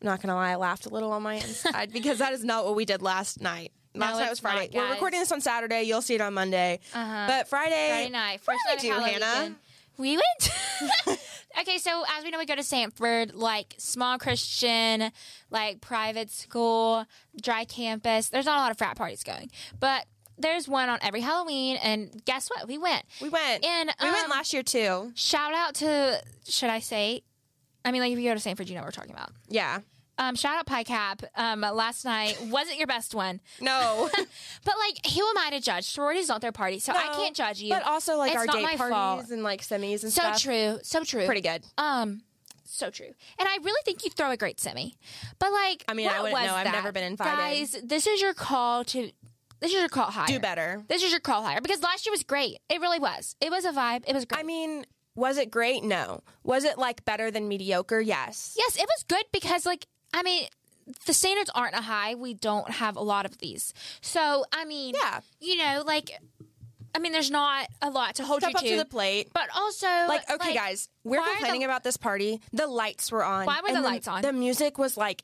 [0.00, 2.64] I'm not gonna lie, I laughed a little on my inside because that is not
[2.64, 3.72] what we did last night.
[3.94, 4.70] Last night was Friday.
[4.74, 5.82] not, We're recording this on Saturday.
[5.82, 6.80] You'll see it on Monday.
[6.94, 7.24] Uh-huh.
[7.28, 9.54] But Friday, Friday night, first night do, Hannah?
[9.98, 11.18] We went.
[11.60, 15.10] okay, so as we know, we go to Samford, like small Christian,
[15.50, 17.04] like private school,
[17.42, 18.30] dry campus.
[18.30, 20.06] There's not a lot of frat parties going, but
[20.42, 21.76] there's one on every Halloween.
[21.82, 22.68] And guess what?
[22.68, 23.04] We went.
[23.20, 23.64] We went.
[23.64, 25.12] And we went um, last year too.
[25.14, 27.22] Shout out to, should I say?
[27.84, 29.30] I mean, like if you go to Samford, you know what we're talking about.
[29.48, 29.80] Yeah.
[30.18, 31.22] Um, shout out Pie Cap.
[31.36, 34.08] Um, last night wasn't your best one, No.
[34.64, 35.84] but like, who am I to judge?
[35.86, 37.70] Sororities don't their party, so I can't judge you.
[37.70, 39.30] But also like It's our not date parties fault.
[39.30, 40.38] and like semis and so stuff.
[40.38, 41.24] So true, so true.
[41.24, 41.64] Pretty good.
[41.78, 42.22] Um,
[42.64, 43.12] so true.
[43.38, 44.94] And I really think you throw a great semi.
[45.38, 46.54] But like, I mean, I wouldn't know.
[46.54, 46.72] I've that?
[46.72, 47.36] never been invited.
[47.36, 49.10] Guys, this is your call to.
[49.62, 50.26] This is your call higher.
[50.26, 50.82] Do better.
[50.88, 52.58] This is your call higher because last year was great.
[52.68, 53.34] It really was.
[53.40, 54.04] It was a vibe.
[54.06, 54.40] It was great.
[54.40, 55.82] I mean, was it great?
[55.84, 56.22] No.
[56.44, 58.00] Was it like better than mediocre?
[58.00, 58.54] Yes.
[58.58, 60.46] yes, it was good because like I mean.
[61.06, 62.16] The standards aren't a high.
[62.16, 63.72] We don't have a lot of these.
[64.00, 65.20] So, I mean, Yeah.
[65.40, 66.10] you know, like,
[66.92, 68.70] I mean, there's not a lot to hold Step you up to.
[68.70, 69.28] to the plate.
[69.32, 72.40] but also, Like, okay, guys, we're complaining the- about this party.
[72.52, 73.46] The lights were on.
[73.46, 74.22] Why were and the lights on?
[74.22, 75.22] The music was like,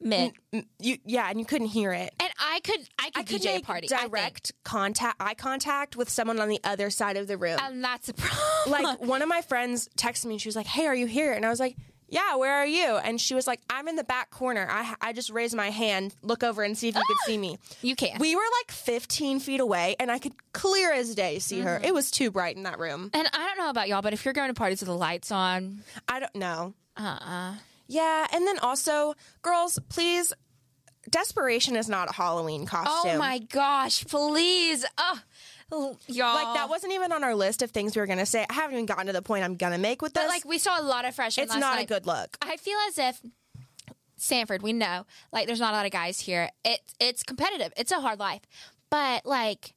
[0.00, 2.12] you, yeah, and you couldn't hear it.
[2.20, 3.88] And I could, I could, I could DJ make a party.
[3.94, 7.58] I direct contact, eye contact with someone on the other side of the room.
[7.62, 8.84] and that's a problem.
[8.84, 11.32] like one of my friends texted me and she was like, "Hey, are you here?"
[11.32, 11.76] And I was like,
[12.08, 14.66] "Yeah, where are you?" And she was like, "I'm in the back corner.
[14.70, 17.58] I I just raised my hand, look over and see if you could see me."
[17.82, 18.18] you can.
[18.20, 21.76] We were like 15 feet away, and I could clear as day see her.
[21.76, 21.84] Mm-hmm.
[21.84, 23.10] It was too bright in that room.
[23.14, 25.32] And I don't know about y'all, but if you're going to parties with the lights
[25.32, 26.74] on, I don't know.
[26.96, 27.54] uh uh
[27.86, 30.32] Yeah, and then also, girls, please.
[31.08, 33.12] Desperation is not a Halloween costume.
[33.14, 34.84] Oh my gosh, please.
[34.98, 36.34] Oh, y'all.
[36.34, 38.44] Like that wasn't even on our list of things we were gonna say.
[38.50, 40.24] I haven't even gotten to the point I'm gonna make with this.
[40.24, 41.44] But like we saw a lot of freshmen.
[41.44, 41.84] it's last not night.
[41.84, 42.36] a good look.
[42.42, 43.20] I feel as if
[44.18, 46.50] Samford, we know, like there's not a lot of guys here.
[46.64, 47.72] It's it's competitive.
[47.76, 48.42] It's a hard life.
[48.90, 49.74] But like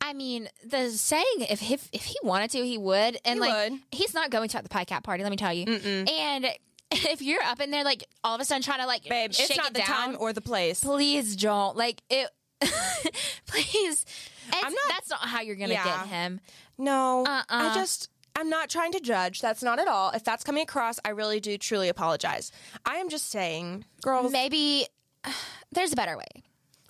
[0.00, 3.18] I mean, the saying if if, if he wanted to, he would.
[3.24, 3.80] And He like would.
[3.92, 5.64] he's not going to at the pie cap party, let me tell you.
[5.66, 6.46] And
[7.10, 9.56] if you're up in there like all of a sudden trying to like Babe, it's
[9.56, 10.82] not it the down, time or the place.
[10.82, 11.76] please don't.
[11.76, 12.28] Like it
[13.46, 14.04] please.
[14.52, 15.84] I'm not- that's not how you're gonna Yeah.
[15.84, 16.40] get him.
[16.78, 17.44] No, Uh-uh.
[17.48, 19.40] I just I'm not trying to judge.
[19.40, 20.10] That's not at all.
[20.10, 22.52] If that's coming across, I really do truly apologize.
[22.86, 24.32] I am just saying, girls.
[24.32, 24.86] maybe
[25.72, 26.42] there's a better way.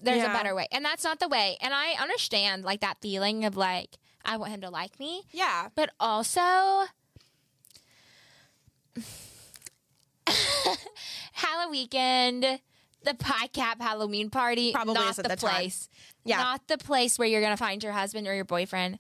[0.02, 0.30] There's Yeah.
[0.32, 0.66] a better way.
[0.72, 1.56] And that's not the way.
[1.60, 5.68] And I understand like that feeling of like I want him to like me, Yeah,
[5.74, 6.84] but also
[11.32, 12.60] Halloween weekend,
[13.04, 15.36] the pie cap Halloween party, Probably not the, the time.
[15.36, 15.88] place.
[16.24, 16.38] Yeah.
[16.38, 18.98] Not the place where you're going to find your husband or your boyfriend.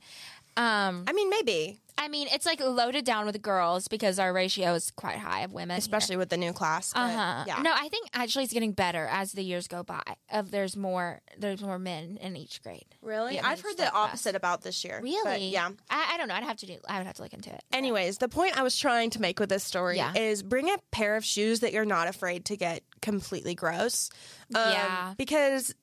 [0.56, 4.72] Um I mean maybe, I mean, it's like loaded down with girls because our ratio
[4.74, 5.76] is quite high of women.
[5.76, 6.92] especially with the new class.
[6.96, 7.44] Uh huh.
[7.46, 7.60] Yeah.
[7.62, 10.00] No, I think actually it's getting better as the years go by.
[10.32, 12.86] Of there's more, there's more men in each grade.
[13.02, 15.00] really, Yeah, I've heard the opposite about this year.
[15.02, 15.22] Really?
[15.24, 15.68] But, yeah.
[15.90, 16.34] I, I don't know.
[16.34, 16.78] I'd have to do.
[16.88, 17.62] I would have to look into it.
[17.72, 20.14] Anyways, the point I was trying to make with this story Yeah.
[20.16, 24.08] is bring a pair of shoes that you're not afraid to get completely gross.
[24.54, 25.14] Um, Yeah.
[25.18, 25.74] Because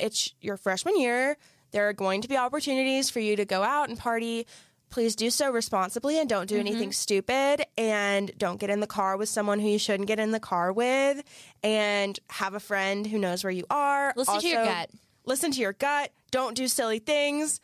[0.00, 1.36] it's your freshman year.
[1.70, 4.46] There are going to be opportunities for you to go out and party.
[4.94, 7.66] Please do so responsibly and don't do anything stupid.
[7.76, 10.72] And don't get in the car with someone who you shouldn't get in the car
[10.72, 11.20] with.
[11.64, 14.14] And have a friend who knows where you are.
[14.14, 14.90] Listen to your gut.
[15.24, 16.12] Listen to your gut.
[16.30, 17.60] Don't do silly things.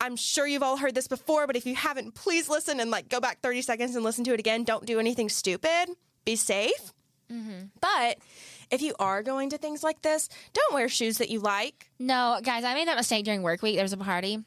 [0.00, 3.08] I'm sure you've all heard this before, but if you haven't, please listen and like
[3.08, 4.64] go back 30 seconds and listen to it again.
[4.64, 5.90] Don't do anything stupid.
[6.24, 6.92] Be safe.
[7.32, 7.66] Mm-hmm.
[7.80, 8.18] But
[8.72, 11.88] if you are going to things like this, don't wear shoes that you like.
[12.00, 13.76] No, guys, I made that mistake during work week.
[13.76, 14.40] There was a party,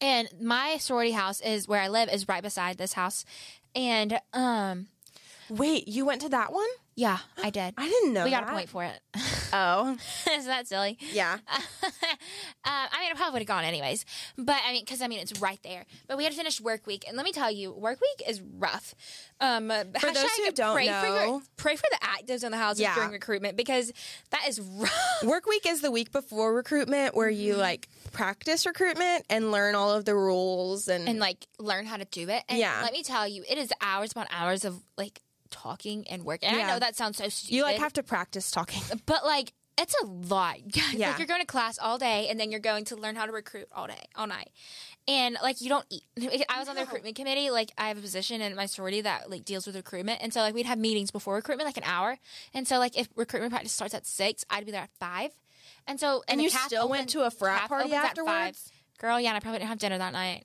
[0.00, 3.24] and my sorority house is where I live is right beside this house,
[3.74, 4.88] and um,
[5.50, 6.68] Wait, you went to that one?
[6.98, 7.74] Yeah, I did.
[7.78, 8.50] I didn't know we got that.
[8.52, 9.00] a point for it.
[9.52, 9.96] Oh,
[10.30, 10.98] Isn't that silly?
[11.12, 11.38] yeah.
[11.52, 11.86] uh,
[12.64, 14.04] I mean, I probably would have gone anyways.
[14.36, 15.86] But I mean, because I mean, it's right there.
[16.08, 18.40] But we had to finish work week, and let me tell you, work week is
[18.42, 18.94] rough.
[19.40, 22.58] Um, For those who don't pray for your, know- pray for the actives in the
[22.58, 22.94] houses Yeah.
[22.96, 23.92] during recruitment because
[24.30, 25.22] that is rough.
[25.24, 29.92] Work week is the week before recruitment where you like practice recruitment and learn all
[29.92, 32.42] of the rules and, and like learn how to do it.
[32.48, 32.80] And Yeah.
[32.82, 36.40] let me tell you, it is hours upon hours of like talking and work.
[36.42, 37.54] And I know that sounds so stupid.
[37.54, 38.82] you like have to practice talking.
[39.06, 40.56] but like it's a lot.
[40.92, 41.10] Yeah.
[41.10, 43.32] Like you're going to class all day and then you're going to learn how to
[43.32, 44.50] recruit all day, all night.
[45.06, 46.02] And like you don't eat.
[46.48, 47.50] I was on the recruitment committee.
[47.50, 50.40] Like I have a position in my sorority that like deals with recruitment, and so
[50.40, 52.18] like we'd have meetings before recruitment, like an hour.
[52.52, 55.30] And so like if recruitment practice starts at six, I'd be there at five.
[55.86, 58.30] And so And the you still went to a frat party afterwards?
[58.30, 58.58] five.
[58.98, 60.44] Girl, yeah, and I probably didn't have dinner that night.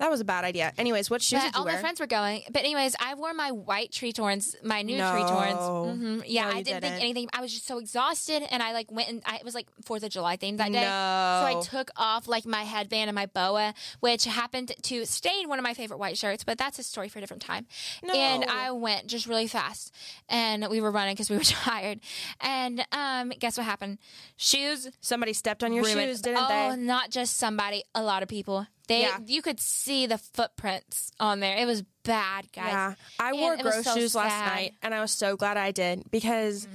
[0.00, 0.72] That was a bad idea.
[0.78, 2.42] Anyways, what shoes But did you all my friends were going.
[2.50, 5.28] But anyways, I wore my white Tretorns, my new tree No.
[5.28, 5.98] torns.
[6.00, 6.82] hmm Yeah, No, I didn't, didn't.
[6.82, 7.28] think anything.
[7.34, 10.02] I was just so exhausted, and I like went and I, it was like Fourth
[10.02, 10.80] of July themed that day.
[10.80, 10.86] No.
[10.88, 15.58] So I took off like my headband and my boa, which happened to stain one
[15.58, 16.44] of my favorite white shirts.
[16.44, 17.66] But that's a story for a different time.
[18.02, 19.94] And I went just really fast,
[20.30, 22.00] and we were running because we were tired.
[22.40, 23.98] And um, guess what happened?
[24.38, 26.00] Shoes Somebody stepped on your ruined.
[26.00, 26.76] shoes, didn't oh, they?
[26.76, 28.66] not just somebody, a lot of people.
[28.90, 29.18] They, Yeah.
[29.24, 31.56] you could see the footprints on there.
[31.56, 32.66] It was bad, guys.
[32.72, 32.94] Yeah.
[33.20, 34.44] I And wore gross so shoes last sad.
[34.46, 34.54] Mm-hmm.
[34.56, 36.66] night and I was so glad I did because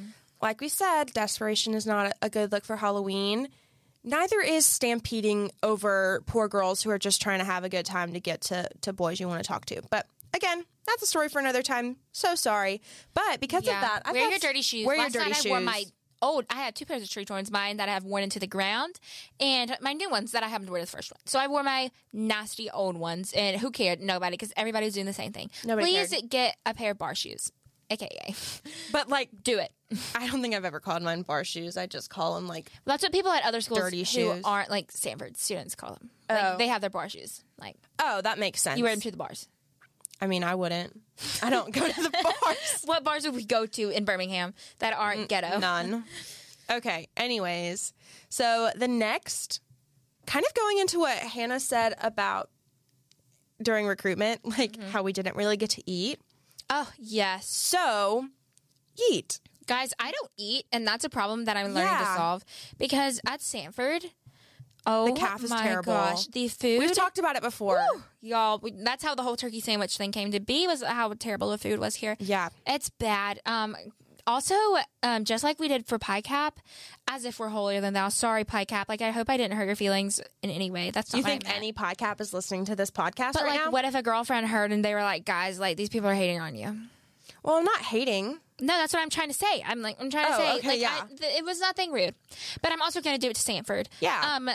[0.41, 3.49] like we said, desperation is not a- good look for Halloween.
[4.03, 8.13] Neither is stampeding over poor girls who are just trying to have a good time
[8.13, 9.81] to get to, to boys you want to talk to.
[9.89, 11.97] But again, that's a story for another time.
[12.13, 12.81] So sorry.
[13.13, 13.75] But because Yeah.
[13.75, 14.85] of that, I've wear your dirty shoes.
[14.85, 15.45] Wear Last your dirty night shoes.
[15.47, 15.83] I wore my
[16.21, 16.45] old.
[16.49, 18.99] I had two pairs of Tretorns, mine that I have worn into the ground,
[19.39, 21.19] and my new ones that I haven't worn the first one.
[21.25, 23.99] So I wore my nasty old ones, and who cared?
[24.01, 25.49] Nobody, because everybody was doing the same thing.
[25.65, 26.29] Nobody Please cared.
[26.29, 27.51] get a pair of bar shoes,
[27.89, 28.33] aka
[28.91, 29.71] but like, do it.
[30.15, 31.77] I don't think I've ever called mine bar shoes.
[31.77, 34.41] I just call them like That's what people at other schools Dirty who shoes.
[34.43, 36.09] aren't like Samford students call them.
[36.27, 36.57] Like, Oh.
[36.57, 37.43] They have their bar shoes.
[37.59, 38.77] Like oh, that makes sense.
[38.79, 39.47] you wear them to the bars.
[40.21, 40.99] I mean, I wouldn't.
[41.43, 42.09] I don't go to the
[42.43, 42.81] bars.
[42.85, 45.59] What bars would we go to in Birmingham that aren't ghetto?
[45.59, 46.03] None.
[46.71, 47.07] Okay.
[47.17, 47.93] Anyways,
[48.29, 49.61] so the next,
[50.25, 52.49] kind of going into what Hannah said about
[53.61, 54.89] during recruitment, like Mm-hmm.
[54.89, 56.19] how we didn't really get to eat.
[56.69, 57.47] Oh yes.
[57.47, 58.27] So,
[59.11, 59.39] eat.
[59.67, 61.99] Guys, I don't eat, and that's a problem that I'm learning Yeah.
[61.99, 62.45] to solve
[62.77, 64.05] because at Samford,
[64.85, 65.93] oh The calf is my terrible.
[65.93, 66.79] gosh, the food.
[66.79, 67.83] We've talked about it before.
[68.21, 68.59] y'all.
[68.59, 70.67] We, that's how the whole turkey sandwich thing came to be.
[70.67, 72.15] Was how terrible the food was here.
[72.19, 72.49] Yeah.
[72.67, 73.39] It's bad.
[73.45, 73.75] Um,
[74.27, 74.55] also,
[75.03, 76.59] um, just like we did for Pie Cap,
[77.07, 78.09] as if we're holier than thou.
[78.09, 78.89] Sorry, Pie Cap.
[78.89, 80.89] Like I hope I didn't hurt your feelings in any way.
[80.91, 83.71] That's not you think any podcast is listening to this podcast But right like, now?
[83.71, 86.39] what if a girlfriend heard and they were like, "Guys, like these people are hating
[86.39, 86.75] on you."
[87.43, 88.39] well, I'm not hating.
[88.59, 89.61] No, that's what I'm trying to say.
[89.67, 91.01] I'm like, I'm trying to Oh, say, okay, like, yeah.
[91.03, 92.15] I, th- it was nothing rude,
[92.61, 93.87] but I'm also going to do it to Samford.
[93.99, 94.35] Yeah.
[94.37, 94.49] Um,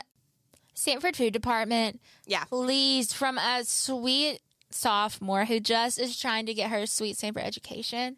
[0.81, 2.45] Samford Food Department, Yeah.
[2.45, 4.41] please, from a sweet
[4.71, 8.17] sophomore who just is trying to get her sweet Samford education.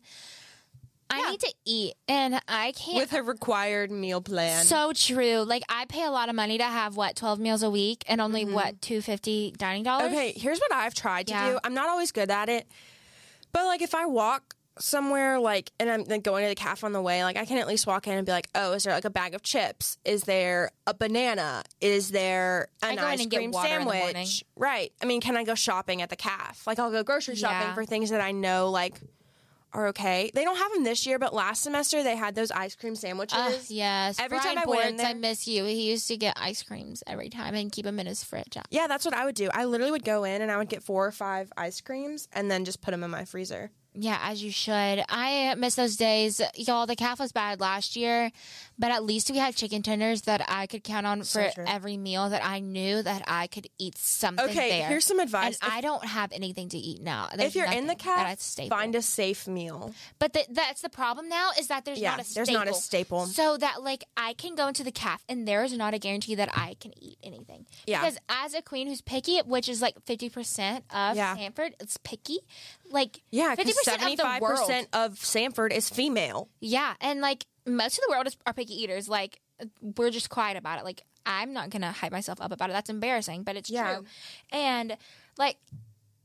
[1.11, 1.31] I Yeah.
[1.31, 2.97] need to eat, and I can't.
[2.97, 4.65] With a required meal plan.
[4.65, 5.43] so true.
[5.43, 8.19] Like I pay a lot of money to have what twelve meals a week, and
[8.21, 10.07] only what two fifty dining dollars.
[10.07, 10.15] Mm-hmm.
[10.17, 11.51] Okay, here's what I've tried to Yeah.
[11.53, 11.59] do.
[11.65, 12.67] I'm not always good at it,
[13.53, 16.93] but like if I walk somewhere like and I'm like, going to the cafe on
[16.93, 18.95] the way, like I can at least walk in and be like, oh, is there
[18.95, 19.99] like a bag of chips?
[20.05, 21.63] Is there a banana?
[21.81, 24.03] Is there an ice cream water in the morning.
[24.15, 24.45] sandwich?
[24.57, 24.93] Right.
[25.03, 26.59] I mean, can I go shopping at the cafe?
[26.67, 27.75] Like I'll go grocery shopping Yeah.
[27.75, 28.95] for things that I know like
[29.75, 30.31] are okay.
[30.35, 33.39] They don't have them this year, but last semester they had those ice cream sandwiches.
[33.39, 34.19] Ugh, yes.
[34.21, 35.65] Every Brian time I went Ports, I miss you.
[35.65, 38.59] He used to get ice creams every time and keep them in his fridge.
[38.71, 39.49] Yeah, that's what I would do.
[39.53, 42.51] I literally would go in and I would get four or five ice creams and
[42.51, 43.71] then just put them in my freezer.
[43.95, 45.05] Yeah, as you should.
[45.09, 46.41] I miss those days.
[46.57, 48.31] Y'all, the calf was bad last year,
[48.79, 51.65] but at least we had chicken tenders that I could count on So for true.
[51.69, 54.89] every meal that I knew that I could eat something Okay, there.
[54.89, 55.57] here's some and advice.
[55.63, 57.29] If- I don't have anything to eat now.
[57.39, 59.93] if you're in the calf, find a safe meal.
[60.19, 62.47] But the, that's the problem now is that there's Yeah, not a staple.
[62.47, 63.27] there's not a staple.
[63.27, 66.35] So that like I can go into the calf and there is not a guarantee
[66.37, 67.67] that I can eat anything.
[67.87, 68.01] Yeah.
[68.01, 71.37] Because as a queen who's picky, which is like fifty percent of Yeah.
[71.37, 72.39] Samford, it's picky.
[72.93, 74.61] Like Yeah, fifty percent of the seventy-five world.
[74.61, 76.49] percent of Samford is female.
[76.61, 79.09] Yeah, and like most of the world is, are picky eaters.
[79.09, 79.41] Like
[79.81, 80.85] we're just quiet about it.
[80.85, 82.73] Like I'm not gonna hype myself up about it.
[82.75, 83.95] That's embarrassing, but it's Yeah.
[83.97, 84.05] true.
[84.51, 84.97] And
[85.39, 85.57] like,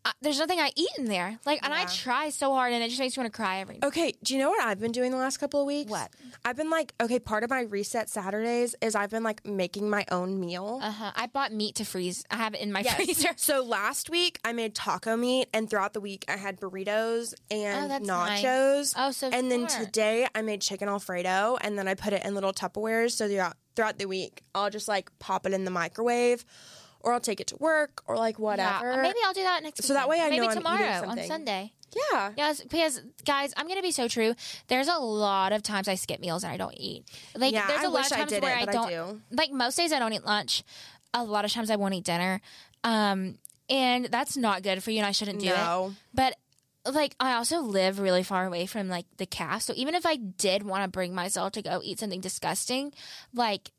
[0.07, 1.37] I, there's nothing I eat in there.
[1.45, 3.79] Like, and I try so hard, and it just makes me want to cry every.
[3.83, 5.91] Okay, do you know what I've been doing the last couple of weeks?
[5.91, 6.09] What?
[6.45, 10.05] I've been like, okay, part of my reset Saturdays is I've been like making my
[10.11, 10.79] own meal.
[10.81, 11.11] Uh huh.
[11.15, 12.23] I bought meat to freeze.
[12.31, 12.95] I have it in my Yes.
[12.95, 13.29] freezer.
[13.35, 17.85] So last week I made taco meat, and throughout the week I had burritos and
[17.85, 18.43] Oh, that's nice.
[18.43, 18.93] nachos.
[18.97, 22.33] Oh, so and then today I made chicken alfredo, and then I put it in
[22.33, 23.11] little Tupperwares.
[23.11, 26.43] So throughout throughout the week, I'll just like pop it in the microwave,
[27.07, 28.91] or I'll take it to work, or like whatever.
[28.91, 29.83] Yeah, maybe I'll do that next.
[29.83, 31.23] So that way I maybe know I'm tomorrow on.
[31.23, 31.71] Sunday.
[32.11, 32.33] yeah.
[32.35, 34.35] Yes, because guys, I'm gonna be so true.
[34.67, 37.05] There's a lot of times I skip meals and I don't eat.
[37.35, 38.89] Like Yeah, there's a I lot of I times did where it, I but I
[38.89, 38.89] don't.
[38.89, 39.21] do.
[39.31, 40.63] Like most days I don't eat lunch.
[41.13, 42.41] A lot of times I won't eat dinner,
[42.83, 43.37] um,
[43.69, 44.97] and that's not good for you.
[44.97, 45.93] And I shouldn't do No.
[45.93, 45.95] it.
[46.13, 46.35] But
[46.93, 50.17] like I also live really far away from like the calf, so even if I
[50.17, 52.93] did want to bring myself to go eat something disgusting,
[53.33, 53.71] like.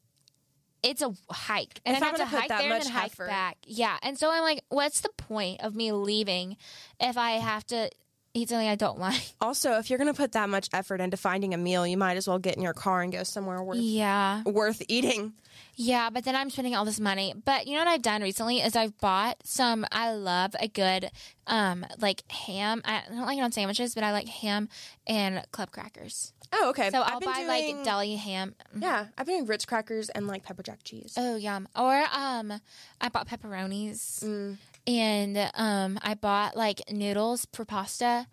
[0.83, 3.29] It's a hike, and If I have to hike that there and then hike effort-
[3.29, 3.59] back.
[3.64, 6.57] Yeah, and so I'm like, what's the point of me leaving
[7.01, 7.91] if I have to
[8.38, 9.20] eat something I don't like?
[9.40, 12.27] Also, if you're gonna put that much effort into finding a meal, you might as
[12.29, 14.42] well get in your car and go somewhere worth Yeah.
[14.44, 15.33] worth eating.
[15.74, 17.35] Yeah, but then I'm spending all this money.
[17.44, 19.85] But you know what I've done recently is I've bought some.
[19.92, 21.11] I love a good,
[21.46, 22.83] um, like ham.
[22.85, 24.68] I don't like it on sandwiches, but I like ham
[25.07, 26.33] and club crackers.
[26.53, 26.90] Oh, okay.
[26.90, 28.55] So I've I'll been buy doing- like deli ham.
[28.77, 31.14] Yeah, I've been doing Ritz crackers and like pepper jack cheese.
[31.16, 31.68] Oh yum!
[31.77, 32.53] Or um,
[33.01, 34.57] I bought pepperonis, Mm.
[34.88, 38.27] And um, I bought like noodles for pasta.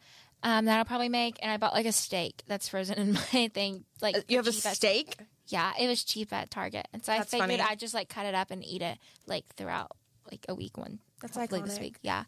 [0.44, 3.48] Um, that I'll probably make, and I bought like a steak that's frozen in my
[3.54, 3.84] thing.
[4.02, 5.18] Like Uh, you have a cheap at- steak?
[5.48, 7.72] Yeah, it was cheap at Target, and so That's I figured funny.
[7.72, 9.91] I'd just like cut it up and eat it like throughout
[10.32, 11.00] like a week one.
[11.22, 11.98] That's hopefully this week.
[12.02, 12.24] Yeah,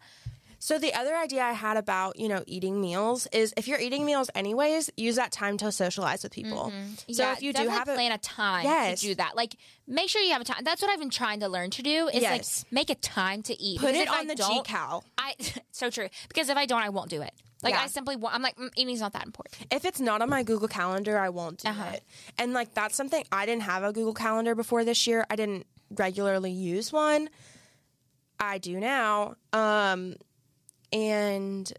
[0.60, 4.06] So the other idea I had about, you know, eating meals is if you're eating
[4.06, 6.72] meals anyways, use that time to socialize with people.
[6.72, 6.94] So Mm-hmm.
[7.08, 9.02] yeah, if you do have a plan a time Yes.
[9.02, 9.56] to do that, like
[9.88, 10.64] make sure you have a time.
[10.64, 12.08] That's what I've been trying to learn to do.
[12.08, 12.64] Is Yes.
[12.66, 13.80] like make a time to eat.
[13.80, 15.04] put Because it if I on the GCal.
[15.18, 15.36] I
[15.72, 17.34] so true because if I don't, I won't do it.
[17.64, 17.82] Like Yeah.
[17.84, 19.68] I simply, won't, I'm like mm, eating's not that important.
[19.72, 21.92] If it's not on my Google Calendar, I won't do Uh-huh.
[21.94, 22.04] it.
[22.40, 25.26] And like that's something I didn't have a Google Calendar before this year.
[25.30, 27.30] I didn't regularly use one.
[28.40, 29.36] I do now.
[29.54, 30.16] Um
[30.92, 31.72] and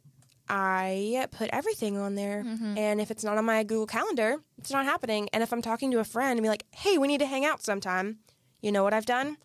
[0.49, 2.43] I put everything on there.
[2.45, 2.79] Mm-hmm.
[2.79, 5.29] And if it's not on my Google Calendar, it's not happening.
[5.33, 7.45] And if I'm talking to a friend and be like, "Hey, we need to hang
[7.45, 8.19] out sometime."
[8.61, 9.37] You know what I've done?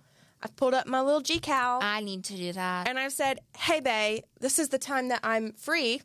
[0.41, 2.87] I've pulled up my little GCal I need to do that.
[2.87, 6.01] and I've said, "Hey, Bay, this is the time that I'm free.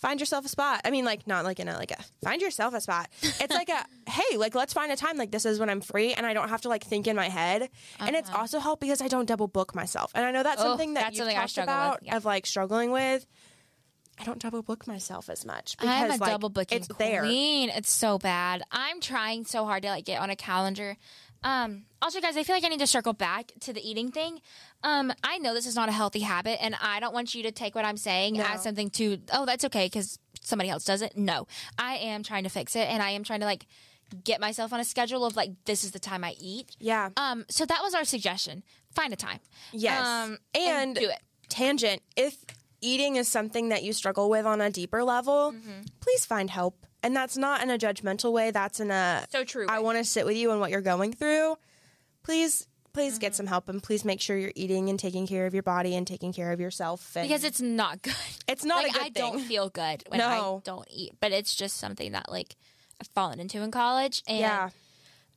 [0.00, 0.80] Find yourself a spot.
[0.84, 3.08] I mean, like not like in a like a find yourself a spot.
[3.22, 5.16] It's like a hey, like let's find a time.
[5.18, 7.28] Like this is when I'm free, and I don't have to like think in my
[7.28, 7.68] head.
[7.98, 10.10] And it's also helped because I don't double book myself.
[10.14, 10.68] And I know that's Uh-huh.
[10.68, 12.16] Oh, something that that's you've something talked about yeah.
[12.16, 13.26] of like struggling with.
[14.18, 17.22] I don't double book myself as much because I'm a like, double booking it's there.
[17.22, 17.70] queen.
[17.70, 18.62] It's so bad.
[18.70, 20.96] I'm trying so hard to like get on a calendar.
[21.42, 24.40] Um, also, guys, I feel like I need to circle back to the eating thing.
[24.82, 27.52] Um, I know this is not a healthy habit, and I don't want you to
[27.52, 28.44] take what I'm saying No.
[28.44, 31.16] as something to oh that's okay because somebody else does it.
[31.16, 31.46] No,
[31.78, 33.66] I am trying to fix it, and I am trying to like
[34.24, 36.76] get myself on a schedule of like this is the time I eat.
[36.78, 37.10] Yeah.
[37.16, 38.62] Um, so that was our suggestion.
[38.94, 39.38] Find a time.
[39.72, 40.04] Yes.
[40.04, 41.20] Um, and do it.
[41.48, 42.02] Tangent.
[42.16, 42.36] If
[42.80, 45.82] eating is something that you struggle with on a deeper level, Mm-hmm.
[46.00, 46.86] please find help.
[47.02, 48.50] And that's not in a judgmental way.
[48.50, 49.66] That's in a So true.
[49.68, 51.56] I want to sit with you and what you're going through.
[52.22, 53.20] Please, please Mm-hmm.
[53.20, 55.94] get some help and please make sure you're eating and taking care of your body
[55.96, 57.16] and taking care of yourself.
[57.16, 58.14] And because it's not good.
[58.48, 59.12] it's not like a good I thing.
[59.32, 60.56] don't feel good when No.
[60.58, 62.56] I don't eat, but it's just something that like
[63.00, 64.68] I've fallen into in college, and yeah.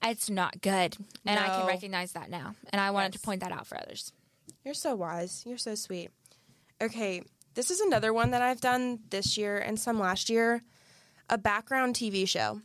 [0.04, 3.22] it's not good, and I can recognize that now, and I wanted Yes.
[3.22, 4.12] to point that out for others.
[4.66, 5.44] You're so wise.
[5.46, 6.10] You're so sweet.
[6.82, 7.22] Okay,
[7.54, 10.62] this is another one that I've done this year and some last year.
[11.30, 12.62] A background TV show.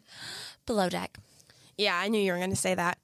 [0.66, 1.18] Below deck,
[1.76, 2.98] Yeah, I knew you were going to say that.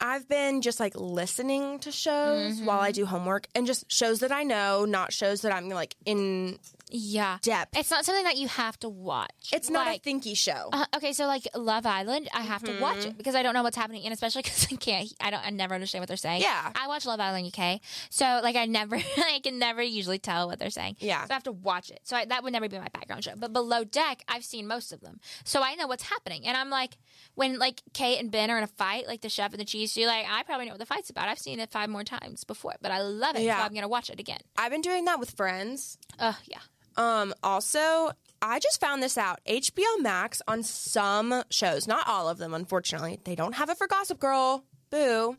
[0.00, 2.66] I've been just like listening to shows mm-hmm.
[2.66, 5.96] while I do homework and just shows that I know, not shows that I'm like
[6.04, 6.58] in
[6.90, 7.76] yeah, depth.
[7.76, 9.30] it's not something that you have to watch.
[9.52, 10.68] It's not like, a thinky show.
[10.72, 13.08] Uh, okay, so like Love Island, I have to watch Mm-hmm.
[13.10, 15.50] it because I don't know what's happening, and especially because I can't, I don't, I
[15.50, 16.42] never understand what they're saying.
[16.42, 16.70] Yeah.
[16.74, 20.58] I watch Love Island UK, so like I never, I can never usually tell what
[20.58, 20.96] they're saying.
[21.00, 21.24] Yeah.
[21.24, 22.00] so I have to watch it.
[22.04, 23.32] So I, that would never be my background show.
[23.36, 26.70] But Below Deck, I've seen most of them, so I know what's happening, and I'm
[26.70, 26.96] like,
[27.34, 29.96] when like Kate and Ben are in a fight, like the chef and the cheese,
[29.96, 31.28] you're like, I probably know what the fight's about.
[31.28, 33.42] I've seen it five more times before, but I love it.
[33.42, 33.58] Yeah.
[33.58, 34.40] so I'm gonna watch it again.
[34.56, 35.98] I've been doing that with friends.
[36.20, 36.58] Oh yeah.
[36.96, 39.40] Um, also, I just found this out.
[39.46, 43.86] HBO Max on some shows, not all of them, unfortunately, they don't have it for
[43.86, 44.64] Gossip Girl.
[44.90, 45.36] Boo.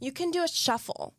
[0.00, 1.14] You can do a shuffle.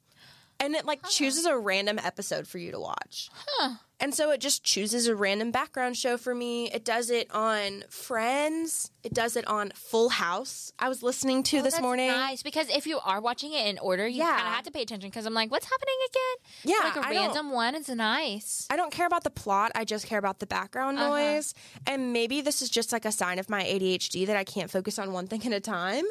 [0.61, 3.29] And it like chooses a random episode for you to watch.
[3.33, 3.75] Huh.
[3.99, 6.71] And so it just chooses a random background show for me.
[6.71, 8.91] It does it on Friends.
[9.03, 10.71] It does it on Full House.
[10.79, 12.07] I was listening to this That's morning.
[12.09, 14.35] Nice because if you are watching it in order, you Yeah.
[14.37, 16.75] kind of have to pay attention because I'm like, what's happening again?
[16.75, 17.73] Yeah, like a I random one.
[17.75, 18.67] It's nice.
[18.69, 19.71] I don't care about the plot.
[19.75, 21.09] I just care about the background Uh-huh.
[21.09, 21.53] noise.
[21.87, 24.99] And maybe this is just like a sign of my ADHD that I can't focus
[24.99, 26.05] on one thing at a time.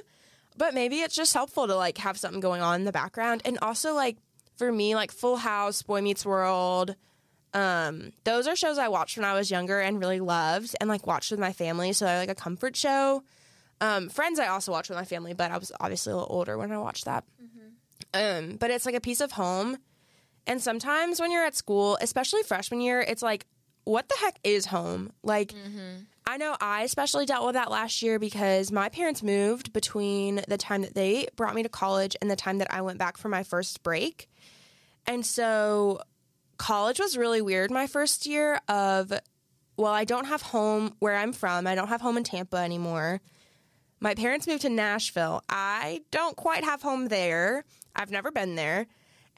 [0.57, 3.43] But maybe it's just helpful to like have something going on in the background.
[3.45, 4.17] And also like
[4.61, 6.95] for me, like Full House, Boy Meets World,
[7.55, 11.07] um, those are shows I watched when I was younger and really loved and like
[11.07, 11.95] watched with my family.
[11.95, 13.23] So they're like a comfort show.
[13.81, 16.59] Um, Friends I also watched with my family, but I was obviously a little older
[16.59, 17.25] when I watched that.
[18.13, 19.79] Um, but it's like a piece of home.
[20.47, 23.47] And sometimes when you're at school, especially freshman year, it's like,
[23.85, 25.11] what the heck is home?
[25.23, 25.55] Like,
[26.27, 30.59] I know I especially dealt with that last year because my parents moved between the
[30.59, 33.29] time that they brought me to college and the time that I went back for
[33.29, 34.29] my first break.
[35.07, 36.01] And so
[36.57, 39.13] college was really weird my first year of
[39.77, 41.67] well, I don't have home where I'm from.
[41.67, 43.23] I don't have home in Tampa anymore.
[43.99, 45.43] My parents moved to Nashville.
[45.49, 47.65] I don't quite have home there.
[47.97, 48.87] I've never been there.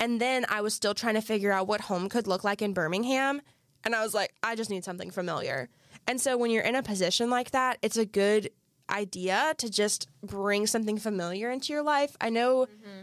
[0.00, 2.72] And then I was still trying to figure out what home could look like in
[2.72, 3.40] Birmingham.
[3.84, 5.68] And I was like, I just need something familiar.
[6.08, 8.50] And so when you're in a position like that, it's a good
[8.90, 12.16] idea to just bring something familiar into your life.
[12.20, 13.01] I know mm-hmm.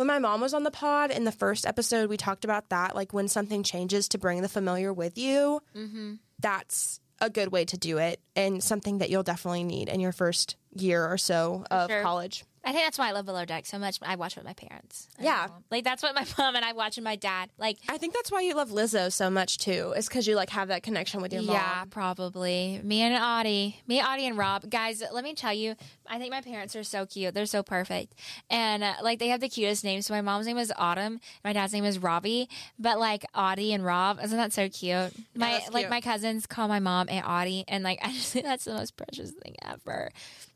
[0.00, 2.96] When my mom was on the pod in the first episode, we talked about that.
[2.96, 6.14] Like when something changes to bring the familiar with you, mm-hmm.
[6.38, 10.12] that's a good way to do it and something that you'll definitely need in your
[10.12, 12.00] first year or so of sure.
[12.00, 12.46] college.
[12.70, 13.98] I think that's why I love Below Deck so much.
[14.00, 15.08] I watch with my parents.
[15.18, 15.48] I Yeah.
[15.72, 17.50] like that's what my mom and I watch with my dad.
[17.58, 20.50] Like, I think that's why you love Lizzo so much too, is because you like
[20.50, 21.56] have that connection with your mom.
[21.56, 24.70] yeah, probably me and Audie, me, Audie, and Rob.
[24.70, 25.74] Guys, let me tell you,
[26.06, 27.34] I think my parents are so cute.
[27.34, 28.14] They're so perfect,
[28.48, 30.06] and uh, like they have the cutest names.
[30.06, 32.48] So my mom's name is Autumn, my dad's name is Robbie.
[32.78, 35.12] But like Audie and Rob, isn't that so cute?
[35.34, 38.44] My that's like my cousins call my mom Aunt Audie, and like I just think
[38.44, 40.10] that's the most precious thing ever.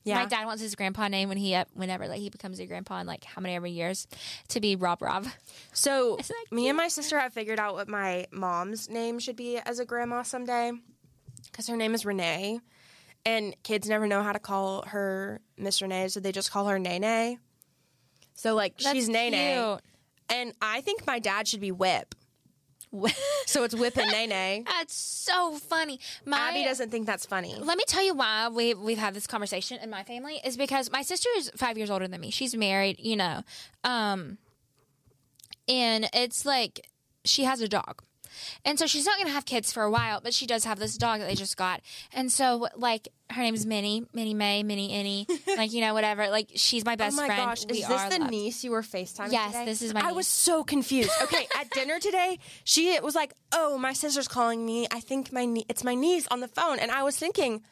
[0.05, 0.17] Yeah.
[0.17, 3.07] My dad wants his grandpa name when he whenever like he becomes a grandpa in
[3.07, 4.07] like how many ever years
[4.49, 5.27] to be Rob Rob.
[5.73, 6.19] So
[6.51, 9.85] me and my sister have figured out what my mom's name should be as a
[9.87, 10.73] grandma someday,
[11.51, 12.61] because her name is Renee,
[13.25, 16.79] and kids never know how to call her Miss Renee, so they just call her
[16.79, 17.39] Nene.
[18.35, 19.81] So like she's Nene, Cute.
[20.29, 22.15] and I think my dad should be Whip.
[23.47, 24.64] So it's Whip and Nene.
[24.78, 26.01] That's so funny.
[26.24, 27.55] My Abby doesn't think that's funny.
[27.61, 30.90] Let me tell you why we we've had this conversation in my family is because
[30.90, 32.30] my sister is five years older than me.
[32.30, 33.42] She's married, you know,
[33.84, 34.38] um,
[35.68, 36.88] and it's like
[37.24, 38.03] she has a dog.
[38.64, 40.78] And so she's not going to have kids for a while, but she does have
[40.78, 41.80] this dog that they just got.
[42.12, 45.26] And so, like, her name is Minnie, Minnie May, Minnie Annie,
[45.57, 46.28] like, you know, whatever.
[46.28, 47.30] Like, she's my best friend.
[47.30, 47.51] oh my friend.
[47.59, 48.30] gosh, We is this the loved.
[48.30, 49.64] niece you were FaceTiming Yes, today?
[49.64, 50.16] this is my I niece.
[50.16, 51.11] was so confused.
[51.22, 54.87] Okay, at dinner today, she was like, "Oh, my sister's calling me.
[54.91, 57.62] I think my nie- it's my niece on the phone." And I was thinking,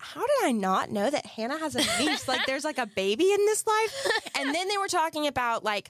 [0.00, 2.28] how did I not know that Hannah has a niece?
[2.28, 4.06] like there's like a baby in this life.
[4.38, 5.88] And then they were talking about like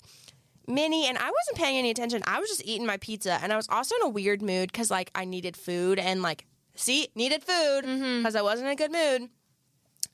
[0.69, 2.23] Minnie and I wasn't paying any attention.
[2.27, 4.91] I was just eating my pizza and I was also in a weird mood cuz
[4.91, 6.45] like I needed food and like
[6.77, 8.19] see, needed food Mm-hmm.
[8.19, 9.31] because I wasn't in a good mood.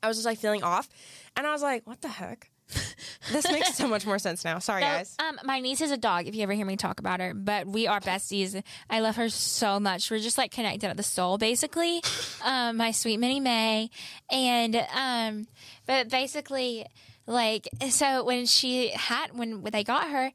[0.02, 0.88] I was just like feeling off.
[1.36, 2.50] And I was like, what the heck?
[3.30, 4.59] this makes so much more sense now.
[4.59, 5.16] Sorry So, guys.
[5.18, 6.26] um, my niece is a dog.
[6.26, 8.62] If you ever hear me talk about her, but we are besties.
[8.88, 10.11] I love her so much.
[10.11, 12.02] We're just like connected at the soul, basically.
[12.44, 13.88] Um, my sweet Minnie May,
[14.30, 15.46] and um,
[15.86, 16.84] but basically,
[17.27, 20.33] like so when she had when they got her,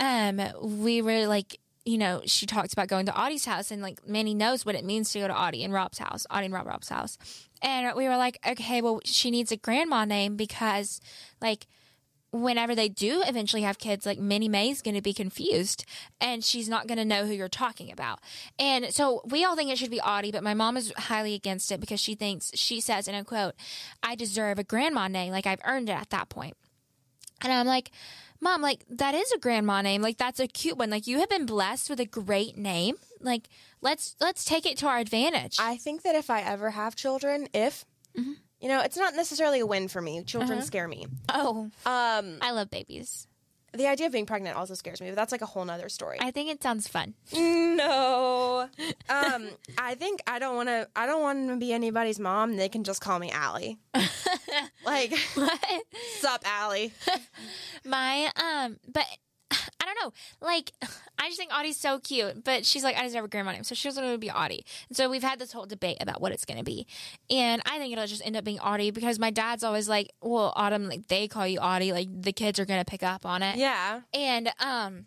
[0.00, 1.58] um, we were like.
[1.84, 4.84] You know, she talked about going to Audie's house, and like Manny knows what it
[4.84, 7.18] means to go to Audie and Rob's house, Audie and Rob Rob's house.
[7.60, 11.00] And we were like, okay, well, she needs a grandma name because,
[11.40, 11.66] like,
[12.32, 15.84] whenever they do eventually have kids, like Minnie May's going to be confused
[16.20, 18.20] and she's not going to know who you're talking about.
[18.58, 21.70] And so we all think it should be Audie, but my mom is highly against
[21.70, 23.54] it because she thinks, she says, and I quote,
[24.02, 25.30] I deserve a grandma name.
[25.30, 26.56] Like I've earned it at that point.
[27.42, 27.90] And I'm like,
[28.40, 30.02] Mom, like that is a grandma name.
[30.02, 30.90] Like that's a cute one.
[30.90, 32.96] Like you have been blessed with a great name.
[33.20, 33.48] Like
[33.80, 35.58] let's let's take it to our advantage.
[35.60, 37.84] I think that if I ever have children, if
[38.16, 38.32] Mm-hmm.
[38.62, 40.22] You know, it's not necessarily a win for me.
[40.24, 40.66] Children Uh-huh.
[40.66, 41.06] scare me.
[41.28, 43.26] oh, Um, I love babies.
[43.74, 46.18] the idea of being pregnant also scares me, but that's like a whole nother story.
[46.20, 47.14] I think it sounds fun.
[47.32, 48.68] no,
[49.08, 49.48] um,
[49.78, 50.88] I think I don't want to.
[50.94, 52.56] I don't want to be anybody's mom.
[52.56, 53.78] They can just call me Allie.
[54.84, 55.12] like,
[56.20, 56.92] sup, Allie?
[57.84, 59.06] My um, but
[59.80, 60.12] I don't know.
[60.40, 60.72] Like,
[61.18, 63.74] I just think Audie's so cute, but she's like, I deserve a grandma name, so
[63.74, 64.64] she doesn't want to be Audie.
[64.88, 66.86] And so we've had this whole debate about what it's going to be,
[67.30, 70.52] and I think it'll just end up being Audie because my dad's always like, well,
[70.56, 73.42] Autumn, like they call you Audie, like the kids are going to pick up on
[73.42, 73.56] it.
[73.56, 74.00] Yeah.
[74.12, 75.06] And um,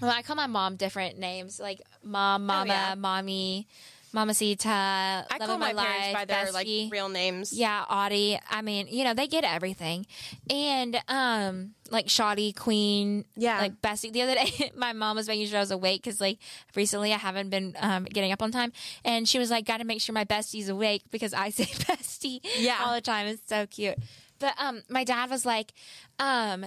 [0.00, 2.94] well, I call my mom different names, like mom, mama, yeah.
[2.94, 3.68] mommy,
[4.14, 4.68] mamacita.
[4.68, 6.90] I love call my, my, parents life, by their like bestie.
[6.90, 7.52] real names.
[7.52, 8.38] Yeah, Audie.
[8.48, 10.06] I mean, you know, they get everything.
[10.48, 13.58] And um like Shoddy, Queen, Yeah.
[13.60, 14.10] like Bessie.
[14.10, 16.38] The other day my mom was making sure I was awake cuz like
[16.74, 18.72] recently I haven't been um getting up on time
[19.04, 22.40] and she was like got to make sure my bestie's awake because I say bestie
[22.58, 22.78] Yeah.
[22.84, 23.26] all the time.
[23.26, 23.98] It's so cute.
[24.38, 25.72] But um my dad was like
[26.18, 26.64] um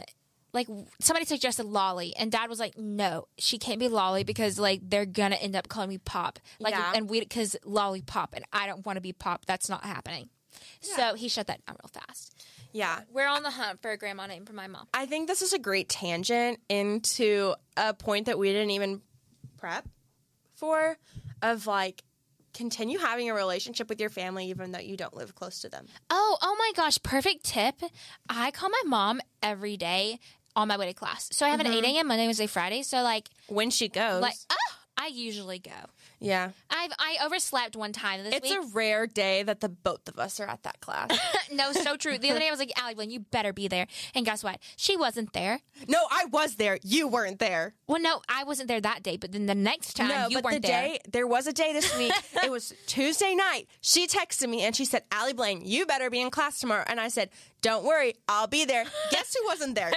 [0.54, 0.68] like
[1.00, 5.06] somebody suggested Lolly, and Dad was like, "No, she can't be Lolly because like they're
[5.06, 6.94] gonna end up calling me Pop, like, Yeah.
[6.96, 9.46] and we because Lollipop, and I don't want to be Pop.
[9.46, 10.30] That's not happening."
[10.82, 12.34] So he shut that down real fast.
[12.72, 13.02] Yeah.
[13.12, 14.88] We're on the hunt for a grandma name for my mom.
[14.94, 19.02] I think this is a great tangent into a point that we didn't even
[19.58, 19.88] prep
[20.56, 20.98] for
[21.42, 22.04] of like
[22.54, 25.86] continue having a relationship with your family even though you don't live close to them.
[26.10, 27.76] Oh, oh my gosh, perfect tip.
[28.30, 30.20] I call my mom every day
[30.58, 31.30] on my way to class.
[31.32, 31.96] So I have an 8 mm-hmm.
[31.98, 32.08] a.m.
[32.08, 32.82] Monday, Wednesday, Friday.
[32.82, 34.22] So like, When she goes.
[34.22, 34.56] like, oh,
[34.98, 35.72] I usually go.
[36.20, 36.50] Yeah.
[36.72, 38.60] I've I overslept one time this It's week.
[38.60, 41.12] a rare day that the both of us are at that class.
[41.54, 42.18] no, so true.
[42.18, 43.86] The other day I was like, Allie, Blaine, you better be there.
[44.16, 44.60] And guess what?
[44.76, 45.60] She wasn't there.
[45.88, 46.80] no, I was there.
[46.82, 47.76] You weren't there.
[47.86, 50.46] Well, no, I wasn't there that day, but then the next time no, you but
[50.46, 50.88] weren't the there.
[50.88, 52.14] day there was a day this week.
[52.44, 53.68] it was Tuesday night.
[53.82, 57.00] She texted me and she said, "Allie Blaine, you better be in class tomorrow." And
[57.00, 57.30] I said,
[57.62, 59.92] "Don't worry, I'll be there." Guess who wasn't there?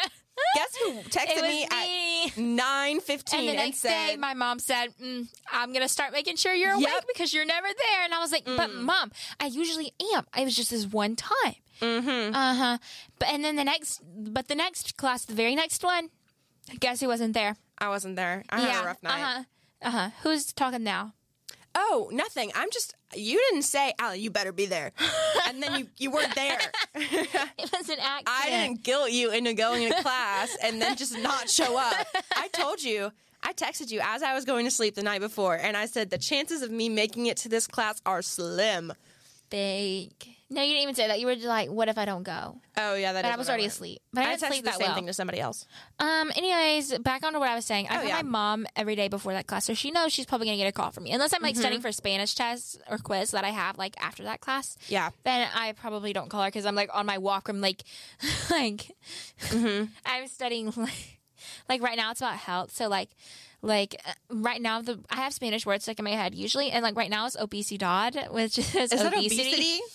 [0.56, 2.24] Guess who texted me, me.
[2.26, 6.12] at nine fifteen and the next said, day, my mom said, mm, "I'm gonna start
[6.12, 9.46] making sure you're awake because you're never there." And I was like, "But mom, I
[9.46, 10.26] usually am.
[10.36, 12.34] It was just this one time." Mm-hmm.
[12.34, 12.78] Uh huh.
[13.18, 16.10] But and then the next, but the next class, the very next one,
[16.80, 17.56] guess who wasn't there?
[17.78, 18.44] "I wasn't there.
[18.50, 19.42] I had a rough night." Uh huh.
[19.82, 20.10] Uh huh.
[20.22, 21.14] Who's talking now?
[21.82, 22.52] Oh, nothing.
[22.54, 22.94] I'm just.
[23.14, 24.92] You didn't say, "Allie, you better be there,"
[25.48, 26.58] and then you you weren't there.
[26.94, 28.28] It was an accident.
[28.28, 32.06] I didn't guilt you into going to class and then just not show up.
[32.36, 33.10] I told you.
[33.42, 36.10] I texted you as I was going to sleep the night before, and I said
[36.10, 38.92] the chances of me making it to this class are slim.
[40.52, 41.20] No, you didn't even say that.
[41.20, 43.38] You were just like, "What if I don't go?" Oh yeah, that But is I
[43.38, 43.72] was already went.
[43.72, 44.02] asleep.
[44.12, 44.94] But I, I texted the same well.
[44.96, 45.64] thing to somebody else.
[46.00, 46.32] Um.
[46.34, 47.86] Anyways, back onto what I was saying.
[47.88, 48.14] I Oh, call yeah.
[48.16, 50.72] my mom every day before that class, so she knows she's probably gonna get a
[50.72, 51.60] call from me, unless I'm like Mm-hmm.
[51.60, 54.76] studying for Spanish tests or quiz that I have like after that class.
[54.88, 55.10] Yeah.
[55.22, 57.48] Then I probably don't call her because I'm like on my walk.
[57.48, 57.84] I'm like,
[58.50, 58.90] like,
[59.50, 59.84] Mm-hmm.
[60.04, 61.20] I'm studying like,
[61.68, 62.72] like right now it's about health.
[62.74, 63.10] So like,
[63.62, 66.82] like uh, right now the I have Spanish words stuck in my head usually, and
[66.82, 69.80] like right now it's obesidad, which is, Is that obesity?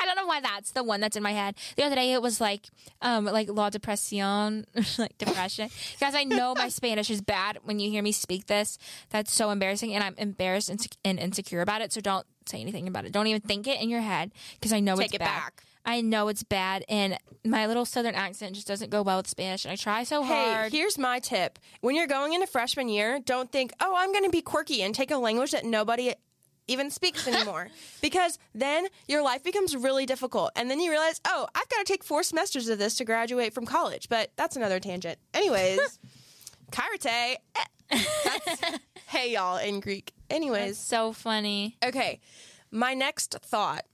[0.00, 1.54] I don't know why that's the one that's in my head.
[1.76, 2.66] The other day it was like,
[3.00, 4.64] um, like la depresión,
[4.98, 5.70] like depression.
[6.00, 7.58] Guys, I know my Spanish is bad.
[7.62, 8.78] When you hear me speak this,
[9.10, 11.92] that's so embarrassing, and I'm embarrassed and, and insecure about it.
[11.92, 13.12] So don't say anything about it.
[13.12, 15.26] Don't even think it in your head because I know Take it's it bad.
[15.26, 15.62] back.
[15.84, 19.64] I know it's bad, and my little southern accent just doesn't go well with Spanish.
[19.64, 20.46] And I try so hard.
[20.46, 20.72] Hey, hard.
[20.72, 21.58] here's my tip.
[21.80, 24.94] When you're going into freshman year, don't think, oh, I'm going to be quirky and
[24.94, 26.14] take a language that nobody
[26.68, 27.68] even speaks anymore.
[28.00, 30.52] because then your life becomes really difficult.
[30.56, 33.52] And then you realize, oh, I've got to take four semesters of this to graduate
[33.52, 34.08] from college.
[34.08, 35.18] But that's another tangent.
[35.34, 35.98] Anyways,
[36.72, 37.36] kairate.
[37.54, 37.64] Eh.
[37.90, 38.62] That's
[39.08, 40.12] hey, y'all, in Greek.
[40.30, 41.76] Anyways, so funny.
[41.84, 42.20] okay.
[42.70, 43.84] My next thought.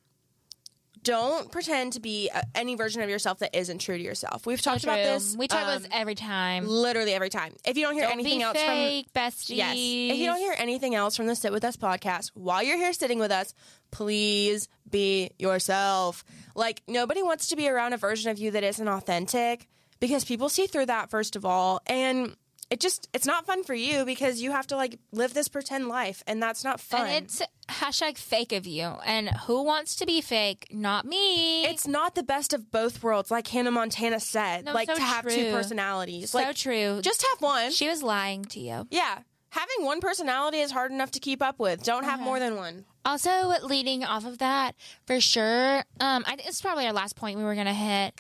[1.03, 4.47] Don't pretend to be uh, any version of yourself that isn't true to yourself.
[4.47, 5.35] We've talked about this.
[5.37, 6.67] We talk about um, this every time.
[6.67, 7.55] literally every time.
[7.65, 9.47] If you don't hear Don't anything be else fake, besties.
[9.47, 12.63] from yes, if you don't hear anything else from the Sit with Us podcast while
[12.63, 13.55] you're here sitting with us,
[13.91, 16.25] please be yourself.
[16.55, 19.69] Like nobody wants to be around a version of you that isn't authentic
[20.01, 22.37] because people see through that first of all, and
[22.71, 25.89] it just it's not fun for you because you have to like live this pretend
[25.89, 27.07] life, and that's not fun.
[27.09, 28.85] And it's hashtag fake of you.
[29.05, 30.69] And who wants to be fake?
[30.71, 31.65] Not me.
[31.67, 34.65] it's not the best of both worlds, like Hannah Montana said.
[34.67, 36.31] No, like so to have two personalities.
[36.31, 37.01] so like true.
[37.03, 37.71] just have one.
[37.73, 38.87] she was lying to you.
[38.91, 39.19] Yeah.
[39.53, 41.83] Having one personality is hard enough to keep up with.
[41.83, 42.13] Don't Uh-huh.
[42.13, 42.85] have more than one.
[43.05, 45.79] Also, leading off of that, for sure.
[46.01, 48.15] Um, I think it's probably our last point we were gonna hit.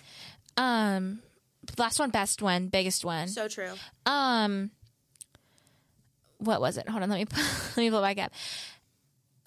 [0.56, 1.22] Um,
[1.78, 3.28] last one, best one, biggest one.
[3.28, 3.72] So true.
[4.06, 4.70] um
[6.38, 8.32] what was it hold on let me let me pull it back up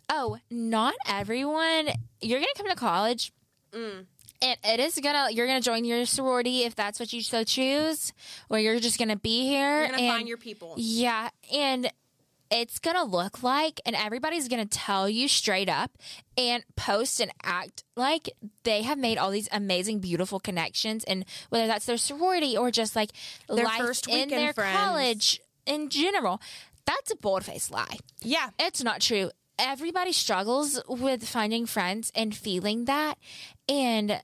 [0.10, 1.90] oh not everyone
[2.22, 3.32] you're gonna come to college
[3.74, 4.06] Mm.
[4.44, 8.14] and it is gonna you're gonna join your sorority if that's what you so choose
[8.48, 10.76] or you're just gonna be here You're gonna and- find your people.
[10.78, 11.92] yeah and
[12.54, 15.92] it's gonna look like and everybody's gonna tell you straight up
[16.38, 18.30] and post and act like
[18.62, 21.04] they have made all these amazing beautiful connections.
[21.04, 23.10] And whether that's their sorority or just like
[23.50, 24.78] Their life first in their friends.
[24.78, 26.40] college in general
[26.86, 27.98] that's a bold-faced lie.
[28.22, 28.50] Yeah.
[28.60, 29.32] it's not true.
[29.58, 33.18] Everybody struggles with finding friends and feeling that
[33.68, 34.22] and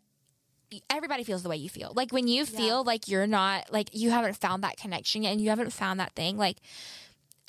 [0.89, 1.93] everybody feels the way you feel.
[1.95, 5.41] Like when you feel like you're not like you haven't found that connection yet and
[5.41, 6.57] you haven't found that thing like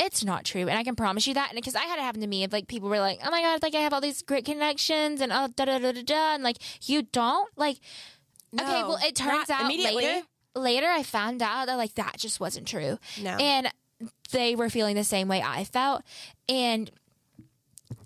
[0.00, 2.20] it's not true and i can promise you that and because i had it happen
[2.20, 4.22] to me of like people were like oh my god like i have all these
[4.22, 6.56] great connections and oh da da da da da and like
[6.88, 7.78] you don't like
[8.60, 10.22] okay well it turns out later
[10.56, 13.30] later i found out that like that just wasn't true No.
[13.36, 13.68] and
[14.32, 16.02] they were feeling the same way i felt
[16.48, 16.90] and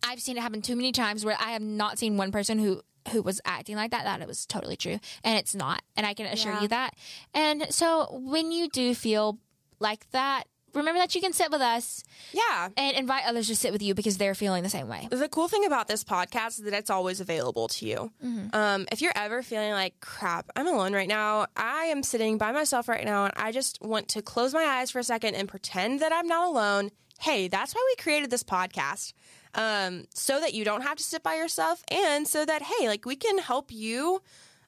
[0.03, 2.83] I've seen it happen too many times where I have not seen one person who
[3.11, 6.15] who was acting like that that it was totally true and it's not and I
[6.15, 6.63] can assure Yeah.
[6.63, 6.95] you that.
[7.35, 9.39] And so when you do feel
[9.81, 12.03] like that, remember that you can sit with us
[12.33, 12.69] Yeah.
[12.77, 15.09] and invite others to sit with you because they're feeling the same way.
[15.11, 18.13] The cool thing about this podcast is that it's always available to you.
[18.25, 18.55] Mm-hmm.
[18.55, 22.53] Um, if you're ever feeling like, crap, I'm alone right now, I am sitting by
[22.53, 25.49] myself right now, and I just want to close my eyes for a second and
[25.49, 26.91] pretend that I'm not alone.
[27.21, 29.13] Hey, that's why we created this podcast.
[29.57, 33.05] Um, so that you don't have to sit by yourself, and so that, hey, like
[33.07, 34.21] we can help you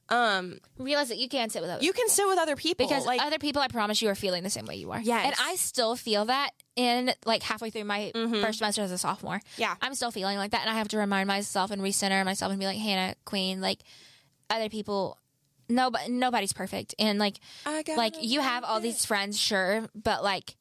[0.09, 3.05] um, Realize that you can't sit with other you can sit with other people because
[3.05, 5.01] like other people, I promise you, are feeling the same way you are.
[5.01, 8.97] Yeah, and I still feel that in like halfway through my first semester as a
[8.97, 9.41] sophomore.
[9.57, 9.75] Yeah.
[9.81, 12.59] I'm still feeling like that, and I have to remind myself and recenter myself and
[12.59, 13.79] be like, Hannah, Queen, like
[14.49, 15.17] other people.
[15.69, 17.39] No, but nobody's perfect, and like,
[17.97, 20.55] like you have all these friends, sure, but like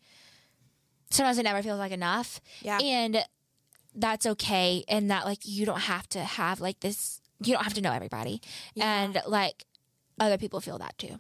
[1.11, 2.41] sometimes it never feels like enough.
[2.63, 2.79] Yeah.
[2.83, 3.25] and
[3.95, 7.21] that's okay, and that like you don't have to have like this.
[7.41, 8.41] You don't have to know everybody,
[8.81, 9.67] and like
[10.19, 11.19] other people feel that too.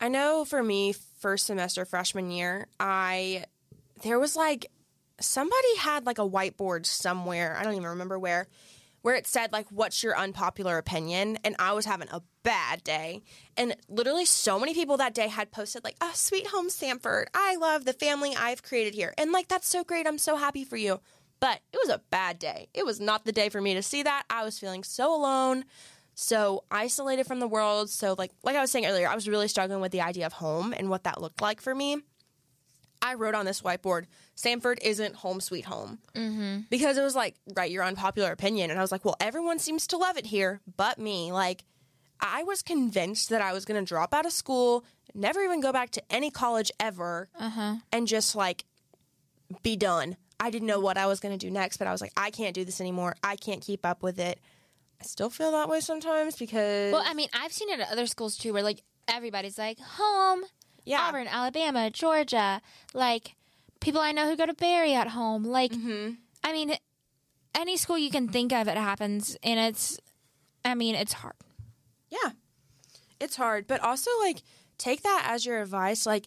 [0.00, 3.44] I know for me, first semester freshman year, I
[4.02, 4.70] there was like
[5.20, 7.56] somebody had like a whiteboard somewhere.
[7.58, 8.48] I don't even remember where,
[9.02, 13.22] where it said like, "What's your unpopular opinion?" And I was having a bad day,
[13.56, 17.56] and literally so many people that day had posted like, "Oh, sweet home Samford, I
[17.56, 20.06] love the family I've created here," and like that's so great.
[20.06, 21.00] I'm so happy for you.
[21.40, 22.68] But it was a bad day.
[22.74, 24.24] It was not the day for me to see that.
[24.30, 25.64] I was feeling so alone
[26.14, 27.88] so isolated from the world.
[27.88, 30.34] So like like i was saying earlier i was really struggling with the idea of
[30.34, 31.98] home and what that looked like for me.
[33.02, 34.04] I wrote on this whiteboard
[34.36, 35.98] samford isn't home sweet home.
[36.14, 36.60] Mm-hmm.
[36.68, 38.70] because it was like write your unpopular opinion.
[38.70, 41.32] And i was like well everyone seems to love it here but me.
[41.32, 41.64] Like
[42.20, 44.84] i was convinced that i was going to drop out of school
[45.14, 47.28] never even go back to any college ever
[47.92, 48.64] and just like
[49.62, 52.00] be done i didn't know what i was going to do next but i was
[52.00, 54.38] like i can't do this anymore i can't keep up with it
[55.02, 58.06] I still feel that way sometimes because Well, I mean, I've seen it at other
[58.06, 60.42] schools too, where like everybody's like home,
[60.84, 62.60] yeah, Auburn, Alabama, Georgia,
[62.92, 63.34] like
[63.80, 65.42] people I know who go to Barry at home.
[65.44, 66.10] Like, Mm-hmm.
[66.44, 66.74] I mean,
[67.54, 69.98] any school you can think of, it happens, and it's,
[70.66, 71.36] I mean, it's hard.
[72.10, 72.32] yeah,
[73.18, 74.42] it's hard, but also like
[74.76, 76.04] take that as your advice.
[76.04, 76.26] Like,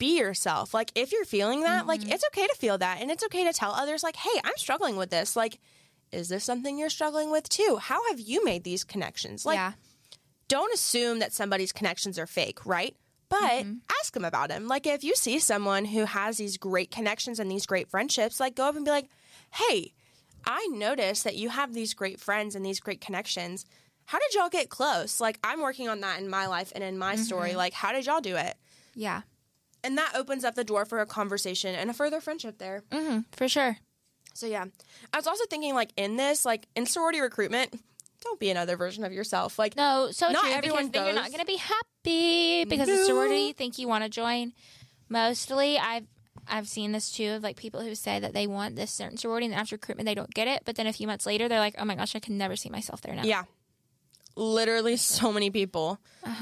[0.00, 0.74] be yourself.
[0.74, 2.10] Like, if you're feeling that, like Mm-hmm.
[2.12, 4.96] it's okay to feel that, and it's okay to tell others, like, hey, I'm struggling
[4.96, 5.36] with this.
[5.36, 5.60] Like,
[6.10, 7.78] is this something you're struggling with too?
[7.80, 9.46] How have you made these connections?
[9.46, 9.72] Like, yeah,
[10.48, 12.96] don't assume that somebody's connections are fake, right?
[13.28, 13.74] But Mm-hmm.
[14.00, 14.66] ask them about them.
[14.66, 18.56] Like if you see someone who has these great connections and these great friendships, like
[18.56, 19.08] go up and be like,
[19.54, 19.92] "Hey,
[20.44, 23.64] I noticed that you have these great friends and these great connections.
[24.06, 25.20] How did y'all get close?
[25.20, 27.22] Like I'm working on that in my life and in my Mm-hmm.
[27.22, 27.54] story.
[27.54, 28.56] Like how did y'all do it?"
[28.96, 29.22] yeah,
[29.82, 32.82] And that opens up the door for a conversation and a further friendship there.
[32.92, 33.78] hmm for sure.
[34.34, 34.66] So yeah,
[35.12, 37.74] I was also thinking like in this, like in sorority recruitment,
[38.22, 39.58] don't be another version of yourself.
[39.58, 40.52] Like No, so Not true.
[40.52, 43.88] everyone because then you're not going to be happy because the sorority you think you
[43.88, 44.52] want to join.
[45.08, 46.06] Mostly, I've
[46.46, 49.46] I've seen this too of like people who say that they want this certain sorority
[49.46, 51.74] and after recruitment they don't get it, but then a few months later they're like,
[51.78, 53.24] oh my gosh, I can never see myself there now.
[53.24, 53.44] Yeah.
[54.36, 55.98] Literally, so many people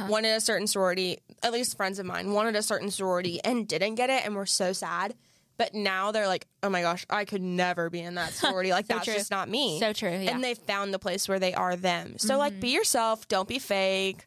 [0.09, 3.97] wanted a certain sorority, at least friends of mine, wanted a certain sorority and didn't
[3.97, 5.15] get it and were so sad.
[5.57, 8.71] But now they're like, oh my gosh, I could never be in that sorority.
[8.71, 9.15] Like, that's true.
[9.15, 9.81] just not me.
[9.81, 10.31] So true, yeah.
[10.33, 12.17] And they've found the place where they are them.
[12.19, 13.27] So, like, be yourself.
[13.27, 14.27] Don't be fake.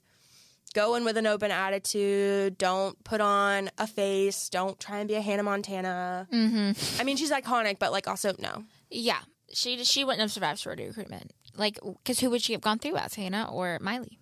[0.74, 2.58] Go in with an open attitude.
[2.58, 4.50] Don't put on a face.
[4.50, 6.28] Don't try and be a Hannah Montana.
[6.34, 7.02] Mm-hmm.
[7.02, 8.66] I mean, she's iconic, but, like, also, no.
[8.90, 9.20] Yeah,
[9.54, 11.32] she she wouldn't have survived sorority recruitment.
[11.62, 14.18] Like, because who would she have gone through as Hannah or Miley?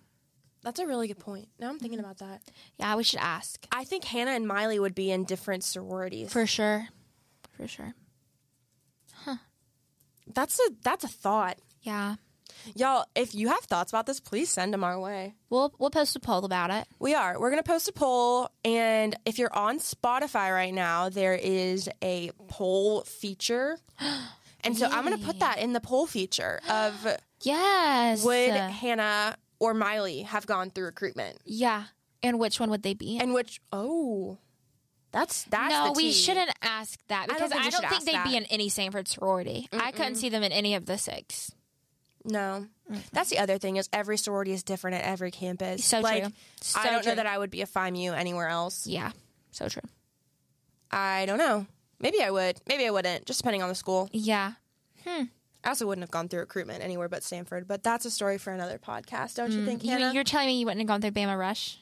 [0.62, 1.48] That's a really good point.
[1.58, 2.10] Now I'm thinking mm-hmm.
[2.10, 2.42] about that.
[2.78, 6.30] Yeah, we should ask I think Hannah and Miley would be in different sororities.
[6.30, 6.88] for sure,
[7.56, 7.94] for sure.
[9.24, 9.36] Huh.
[10.34, 11.56] That's a that's a thought.
[11.80, 12.16] Yeah,
[12.74, 15.34] Y'all, if you have thoughts about this, please send them our way.
[15.48, 16.86] we'll we'll post a poll about it.
[16.98, 17.40] We are.
[17.40, 21.88] We're going to post a poll and if you're on Spotify right now, there is
[22.02, 23.78] a poll feature.
[24.62, 27.06] And so I'm going to put that in the poll feature of
[27.42, 28.24] Yes.
[28.24, 31.38] would Hannah or Miley have gone through recruitment?
[31.44, 31.84] yeah,
[32.22, 33.16] and which one would they be?
[33.16, 33.22] in?
[33.22, 34.38] And which oh.
[35.12, 38.36] That's that's no, we shouldn't ask that don't because think I don't think they'd be
[38.36, 39.68] in any Samford sorority.
[39.72, 41.50] I couldn't see them in any of the six.
[42.24, 42.66] No.
[42.90, 43.02] Mm.
[43.12, 45.84] That's the other thing is every sorority is different at every campus.
[45.84, 46.32] So like, true.
[46.60, 47.12] So I don't true.
[47.12, 48.86] know that I would be a Phi Mu anywhere else.
[48.86, 49.12] Yeah,
[49.50, 49.82] so true.
[50.90, 51.66] I don't know.
[51.98, 52.60] Maybe I would.
[52.68, 53.26] Maybe I wouldn't.
[53.26, 54.08] Just depending on the school.
[54.12, 54.52] Yeah,
[55.04, 55.24] hmm.
[55.64, 57.66] I also wouldn't have gone through recruitment anywhere but Samford.
[57.66, 59.66] But that's a story for another podcast, don't you mm.
[59.66, 60.12] think, you, Hannah?
[60.14, 61.78] you're telling me you wouldn't have gone through Bama Rush?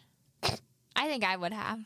[0.96, 1.80] I think I would have.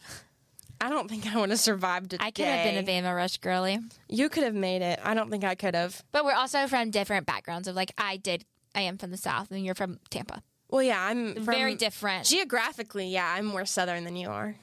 [0.81, 2.83] I don't think I would have survived a I could have been a.
[2.83, 3.79] Bama Rush girly.
[4.09, 4.99] You could have made it.
[5.05, 6.03] I don't think I could have.
[6.13, 7.69] But we're also from different backgrounds.
[7.69, 10.43] Of like, I did, I am from the South, and you're from Tampa.
[10.71, 12.27] Well, yeah, I'm Very different.
[12.27, 14.57] Geographically, yeah, I'm more southern than you are.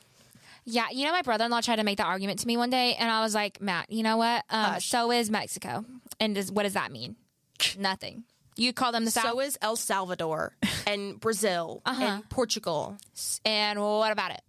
[0.71, 2.69] Yeah, you know, my brother in law tried to make that argument to me one
[2.69, 4.43] day, and I was like, Matt, you know what?
[4.49, 5.83] Um, so is Mexico.
[6.19, 7.15] And does, what does that mean?
[7.77, 8.23] Nothing.
[8.55, 9.23] You call them the South?
[9.23, 10.53] So is El Salvador
[10.87, 12.03] and Brazil Uh-huh.
[12.03, 12.97] and Portugal.
[13.45, 14.41] and what about it?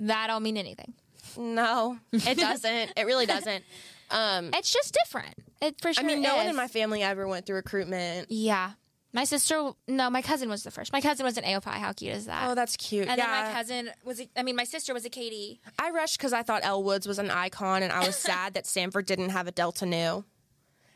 [0.00, 0.94] That don't mean anything.
[1.36, 2.92] No, it doesn't.
[2.96, 3.64] it really doesn't.
[4.10, 5.34] Um, It's just different.
[5.62, 6.04] It for sure.
[6.04, 8.30] I mean, no one in my family ever went through recruitment.
[8.30, 8.72] Yeah.
[9.14, 10.92] My sister, no, my cousin was the first.
[10.92, 11.74] My cousin was an AOPI.
[11.74, 12.50] How cute is that?
[12.50, 13.06] Oh, that's cute.
[13.06, 13.26] and yeah.
[13.26, 15.60] then my cousin was, a, I mean, my sister was a KD.
[15.78, 18.64] I rushed because I thought Elle Woods was an icon, and I was sad that
[18.64, 19.96] Samford didn't have a Delta Nu.
[19.96, 20.24] And,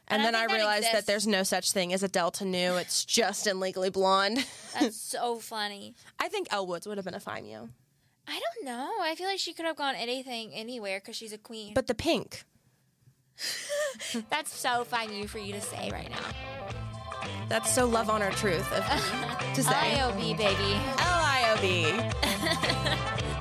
[0.09, 2.75] And then I, that realized that there's no such thing as a Delta Nu.
[2.75, 4.45] It's just in Legally Blonde.
[4.81, 5.95] That's so funny.
[6.19, 7.69] I think Elle Woods would have been a Phi Mu.
[8.27, 8.91] I don't know.
[9.01, 11.73] I feel like she could have gone anything, anywhere because she's a queen.
[11.73, 12.43] But the pink.
[14.29, 16.88] that's so Phi Mu for you to say right now.
[17.49, 18.85] That's so love, honor, truth of
[19.55, 19.73] to say.
[19.73, 20.81] IOB, baby.
[20.99, 21.93] L-I-O-B.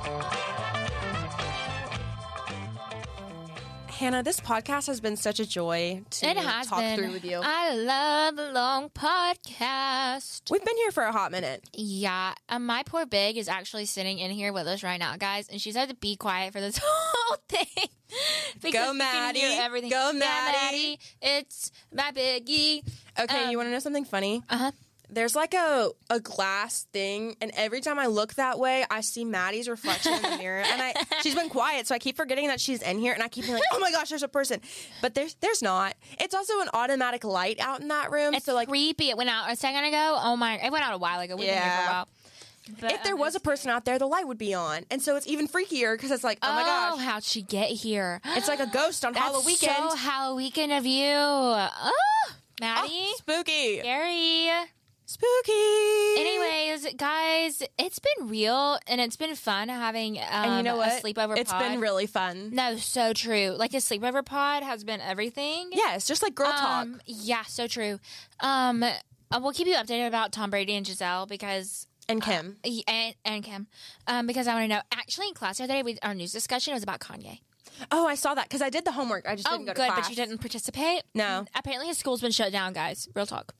[3.98, 6.96] Hannah, this podcast has been such a joy to It has talk been.
[7.00, 7.40] through with you.
[7.42, 10.48] I love a long podcast.
[10.52, 11.64] We've been here for a hot minute.
[11.72, 15.48] Yeah, um, my poor Big is actually sitting in here with us right now, guys,
[15.48, 17.66] and she's had to be quiet for this whole thing.
[17.76, 17.86] Go,
[18.62, 19.40] we can hear Maddie.
[19.42, 19.90] Everything.
[19.90, 20.18] Go, Yeah,
[20.52, 21.00] Maddie.
[21.20, 22.82] It's my Biggie.
[23.18, 24.44] Okay, Um, you want to know something funny?
[24.48, 24.70] Uh huh.
[25.10, 29.24] There's like a, a glass thing, and every time I look that way, I see
[29.24, 30.60] Maddie's reflection in the mirror.
[30.60, 33.28] And I she's been quiet, so I keep forgetting that she's in here, and I
[33.28, 34.60] keep being like, "Oh my gosh, there's a person,"
[35.00, 35.94] but there's there's not.
[36.20, 39.08] It's also an automatic light out in that room, It's so like creepy.
[39.08, 40.18] It went out a second ago.
[40.22, 40.58] Oh my!
[40.62, 41.36] It went out a while ago.
[41.36, 41.90] We've been here for a Yeah.
[41.92, 42.08] while.
[42.80, 45.00] But, if there um, was a person out there, the light would be on, and
[45.00, 48.20] so it's even freakier because it's like, oh my Oh, gosh, how'd she get here?
[48.26, 49.98] it's like a ghost on Halloween so weekend.
[49.98, 51.06] Halloween of you.
[51.14, 52.30] Oh,
[52.60, 54.50] Maddie, Oh, spooky, Gary.
[55.10, 56.20] Spooky.
[56.20, 61.02] Anyways, guys, it's been real and it's been fun having um, and you know what?
[61.02, 61.62] a sleepover It's pod.
[61.62, 62.50] been really fun.
[62.54, 63.54] no, so true.
[63.56, 65.70] Like a sleepover pod has been everything.
[65.72, 66.82] Yeah, it's just like girl talk.
[66.82, 67.98] Um, yeah, so true.
[68.40, 68.92] Um, uh,
[69.40, 72.58] we'll keep you updated about Tom Brady and Gisele because And Kim.
[72.62, 73.66] y- and, and Kim,
[74.08, 74.82] um, because I want to know.
[74.92, 77.40] Actually, in class the other day, we, our news discussion was about Kanye.
[77.90, 79.26] Oh, I saw that because I did the homework.
[79.26, 80.00] I just Oh, didn't go good, to class.
[80.06, 81.04] but you didn't participate.
[81.14, 81.46] No.
[81.54, 83.08] Apparently, his school's been shut down, guys.
[83.14, 83.54] Real talk.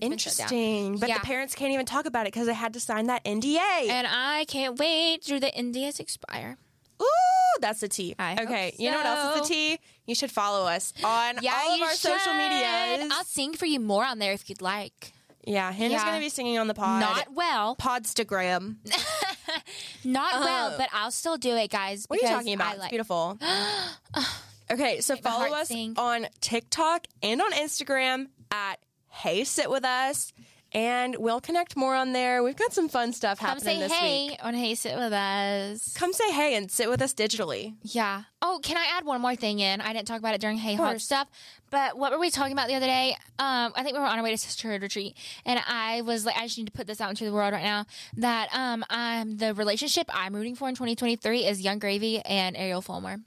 [0.00, 0.12] Down.
[0.12, 0.98] Interesting.
[0.98, 1.18] But Yeah.
[1.18, 3.88] the parents can't even talk about it because they had to sign that NDA.
[3.88, 6.56] And I can't wait till the NDAs expire.
[7.02, 8.14] Ooh, that's the T.
[8.18, 9.78] I okay, you know what else is the so.
[10.06, 12.36] You should follow us on Yeah, all of our social should.
[12.38, 13.10] medias.
[13.12, 15.12] I'll sing for you more on there if you'd like.
[15.46, 16.04] yeah, Hannah's Yeah.
[16.04, 17.00] going to be singing on the pod.
[17.00, 18.76] Not well, Podstagram.
[20.04, 22.04] not Uh, well, but I'll still do it, guys.
[22.08, 22.68] What are you talking about?
[22.68, 23.38] I it's like- beautiful.
[24.70, 25.94] okay, so follow us sing.
[25.98, 28.78] on TikTok and on Instagram at
[29.14, 30.32] Hey Sit With Us.
[30.72, 32.42] And we'll connect more on there.
[32.42, 34.38] We've got some fun stuff Come happening say this hey week.
[34.42, 35.94] on Hey Sit With Us.
[35.94, 37.74] Come say hey and sit with us digitally.
[37.82, 38.24] Yeah.
[38.42, 39.80] Oh, can I add one more thing in?
[39.80, 41.28] I didn't talk about it during Hey Hot stuff,
[41.70, 43.12] but what were we talking about the other day?
[43.38, 46.36] Um, I think we were on our way to sisterhood retreat, and I was like,
[46.36, 47.86] I just need to put this out into the world right now
[48.16, 52.82] that um, I'm the relationship I'm rooting for in 2023 is Yung Gravy and Ariel
[52.82, 53.18] Fulmer.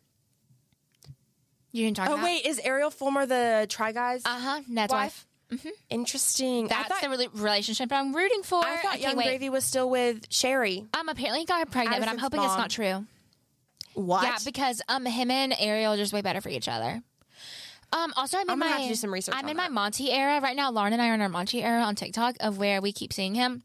[1.71, 2.15] You didn't talk about it.
[2.15, 2.25] Oh, about.
[2.25, 4.23] wait, is Ariel Fulmer the Try Guys?
[4.25, 4.61] Uh huh.
[4.67, 5.01] Ned's wife.
[5.01, 5.27] wife?
[5.89, 6.67] Interesting.
[6.67, 8.63] That's thought, the really relationship I'm rooting for.
[8.63, 9.25] I thought can't Yung wait.
[9.25, 10.87] Gravy was still with Sheri.
[10.97, 13.05] Um, apparently he got her pregnant, but I'm Addison's hoping it's not true.
[13.93, 14.23] What?
[14.23, 17.01] Yeah, because um, him and Ariel are just way better for each other.
[17.93, 19.63] Um, also, I'm in I'm gonna my have to do some research I'm in that.
[19.63, 20.69] my Monty era right now.
[20.71, 23.33] Lauren and I are in our Monty era on TikTok of where we keep seeing
[23.33, 23.63] him,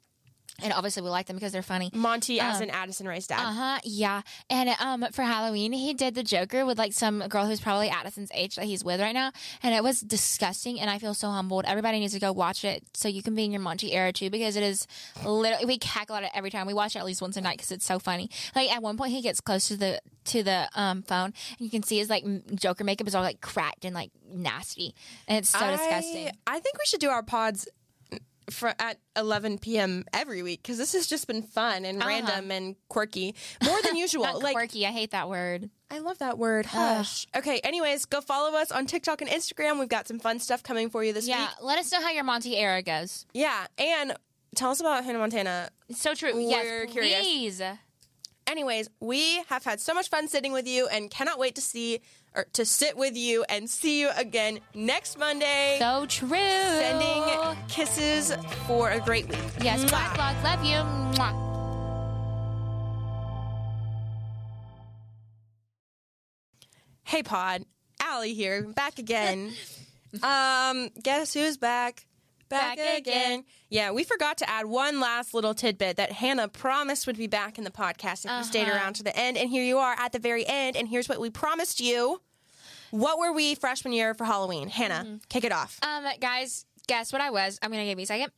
[0.63, 1.91] and obviously we like them because they're funny.
[1.95, 3.41] Monty as an Addison Rae's dad.
[3.41, 3.79] Uh huh.
[3.85, 4.23] Yeah.
[4.51, 8.31] And um, for Halloween, he did the Joker with like some girl who's probably Addison's
[8.35, 9.33] age that he's with right now,
[9.63, 10.79] and it was disgusting.
[10.81, 11.65] And I feel so humbled.
[11.67, 14.31] Everybody needs to go watch it so you can be in your Monty era too,
[14.31, 14.87] because it is
[15.25, 17.57] literally we cackle at it every time we watch it at least once a night
[17.57, 18.31] because it's so funny.
[18.55, 21.71] Like at one point, he gets close to the to the um phone, and you
[21.71, 22.25] can see his like
[22.55, 24.95] Joker makeup is all like cracked and like nasty,
[25.27, 26.31] and it's so I- disgusting.
[26.47, 27.67] I think we should do our pods
[28.51, 30.05] for at 11 p.m.
[30.13, 33.35] every week because this has just been fun and random and quirky,
[33.65, 34.25] more than usual.
[34.25, 34.39] Uh-huh.
[34.39, 34.87] Like quirky.
[34.87, 35.71] I hate that word.
[35.91, 36.67] I love that word.
[36.67, 37.27] Hush.
[37.37, 37.61] Okay.
[37.63, 39.79] Anyways, go follow us on TikTok and Instagram.
[39.79, 41.41] We've got some fun stuff coming for you this Yeah.
[41.41, 41.49] week.
[41.61, 41.67] Yeah.
[41.67, 43.27] Let us know how your Monty era goes.
[43.35, 44.15] Yeah, and
[44.57, 45.69] tell us about Hannah Montana.
[45.89, 46.33] It's so true.
[46.35, 47.21] We're yes, curious.
[47.21, 47.63] please.
[48.47, 52.01] Anyways, we have had so much fun sitting with you and cannot wait to see
[52.35, 55.77] or to sit with you and see you again next Monday.
[55.79, 56.37] So true.
[56.39, 58.33] Sending kisses
[58.67, 59.39] for a great week.
[59.61, 59.85] Yes.
[59.85, 60.77] Black Block, love you.
[61.17, 61.53] Mwah.
[67.05, 67.67] Hey Pod,
[68.01, 69.53] Allie here, back again.
[70.23, 72.07] um, guess who's back?
[72.53, 73.33] Back, Back again.
[73.33, 73.45] again.
[73.71, 77.59] Yeah, we forgot to add one last little tidbit that Hannah promised would be back
[77.59, 78.77] in the podcast if you stayed Uh-huh.
[78.77, 79.37] around to the end.
[79.37, 80.77] And here you are at the very end.
[80.77, 82.21] And here's what we promised you.
[82.91, 84.69] What were we freshman year for Halloween?
[84.69, 85.17] Hannah, Mm-hmm.
[85.31, 85.79] kick it off.
[85.83, 87.59] Um, guys, guess what I was?
[87.63, 88.31] I'm gonna give you a second.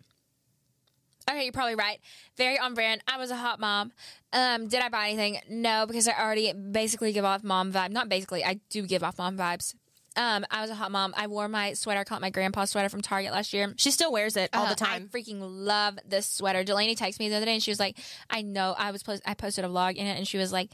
[1.29, 1.99] Okay, you're probably right.
[2.37, 3.03] Very on brand.
[3.09, 3.93] I was a hot mom.
[4.33, 5.41] Um, did I buy anything?
[5.49, 7.91] No, because I already basically give off mom vibe.
[7.93, 9.75] Not basically, I do give off mom vibes.
[10.17, 11.12] Um, I was a hot mom.
[11.17, 13.73] I wore my sweater, I caught my grandpa's sweater from Target last year.
[13.77, 15.11] She still wears it all Uh, the time.
[15.12, 16.62] I freaking love this sweater.
[16.65, 17.99] Delaney texted me the other day and she was like,
[18.31, 20.71] I know I was post- I posted a vlog in it and she was like,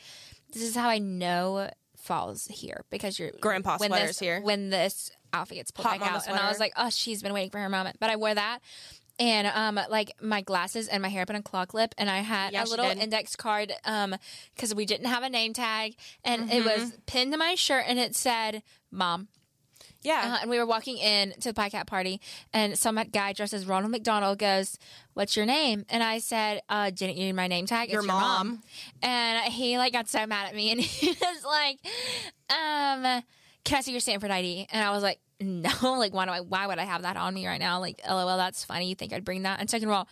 [0.52, 4.40] This is how I know fall's here because you're Grandpa when sweater's this, here.
[4.40, 6.28] When this outfit gets pulled Hot back mama out.
[6.28, 7.96] And I was like, Oh, she's been waiting for her moment.
[8.00, 8.60] But I wore that
[9.20, 12.18] and um like my glasses and my hair up in a claw clip and I
[12.18, 14.16] had Yeah, a little index card um
[14.56, 15.94] because we didn't have a name tag
[16.24, 16.80] and it Mm-hmm.
[16.80, 19.28] was pinned to my shirt and it said mom
[20.02, 20.36] yeah.
[20.36, 22.22] uh, and we were walking in to the Pi Kapp party,
[22.54, 24.78] and some guy dressed as Ronald McDonald goes,
[25.12, 27.88] "What's your name?" And I said, uh, "Didn't you need my name tag?
[27.88, 28.62] It's Your your mom." mom.
[29.02, 31.78] And he like got so mad at me, and he was like,
[32.48, 33.22] "Um,
[33.64, 35.20] can I see your Samford ID?" And I was like,
[35.82, 36.40] "No, like why do I?
[36.40, 37.80] Why would I have that on me right now?
[37.80, 38.88] Like, lol, that's funny.
[38.88, 40.08] You think I'd bring that?" And second of all,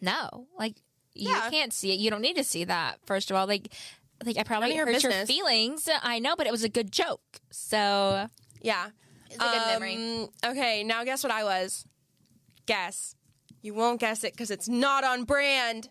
[0.00, 0.76] no, like
[1.14, 1.48] you Yeah.
[1.50, 1.98] can't see it.
[2.00, 2.98] You don't need to see that.
[3.06, 3.72] First of all, like.
[4.24, 5.88] Like I probably None of your hurt your feelings.
[6.00, 7.20] I know, but it was a good joke.
[7.50, 8.26] So
[8.62, 8.86] yeah.
[9.26, 9.96] it's a good memory.
[10.22, 11.84] Um, Okay, now guess what I was?
[12.66, 13.16] Guess.
[13.60, 15.90] You won't guess it because it's not on brand.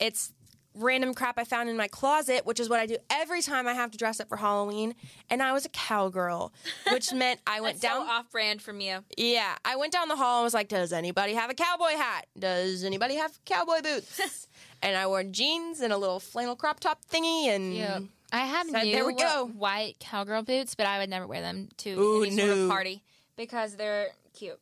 [0.00, 0.32] It's
[0.74, 3.74] random crap I found in my closet, which is what I do every time I
[3.74, 4.94] have to dress up for Halloween.
[5.28, 6.52] And I was a cowgirl,
[6.92, 8.06] which meant I went That's down.
[8.06, 9.04] so off brand from you.
[9.16, 12.26] Yeah, I went down the hall and was like, "Does anybody have a cowboy hat?
[12.38, 14.46] Does anybody have cowboy boots?"
[14.82, 18.00] and I wore jeans and a little flannel crop top thingy, and Yeah.
[18.32, 21.40] I have Said, new "There we go." white cowgirl boots, but I would never wear
[21.40, 23.02] them to Ooh, any sort of party
[23.36, 24.58] because they're cute.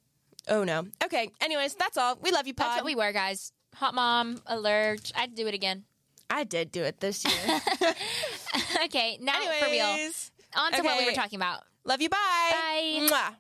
[0.48, 0.86] oh no.
[1.04, 2.16] Okay, anyways, that's all.
[2.22, 2.66] We love you, Pod.
[2.68, 3.52] That's what we wear, guys.
[3.74, 5.12] Hot mom alert.
[5.14, 5.84] I'd do it again.
[6.30, 7.60] I did do it this year.
[8.84, 9.96] okay, now for real.
[10.56, 11.62] On to what we were talking about.
[11.84, 12.08] love you.
[12.08, 12.50] Bye.
[12.52, 13.08] Bye.
[13.10, 13.34] Mwah.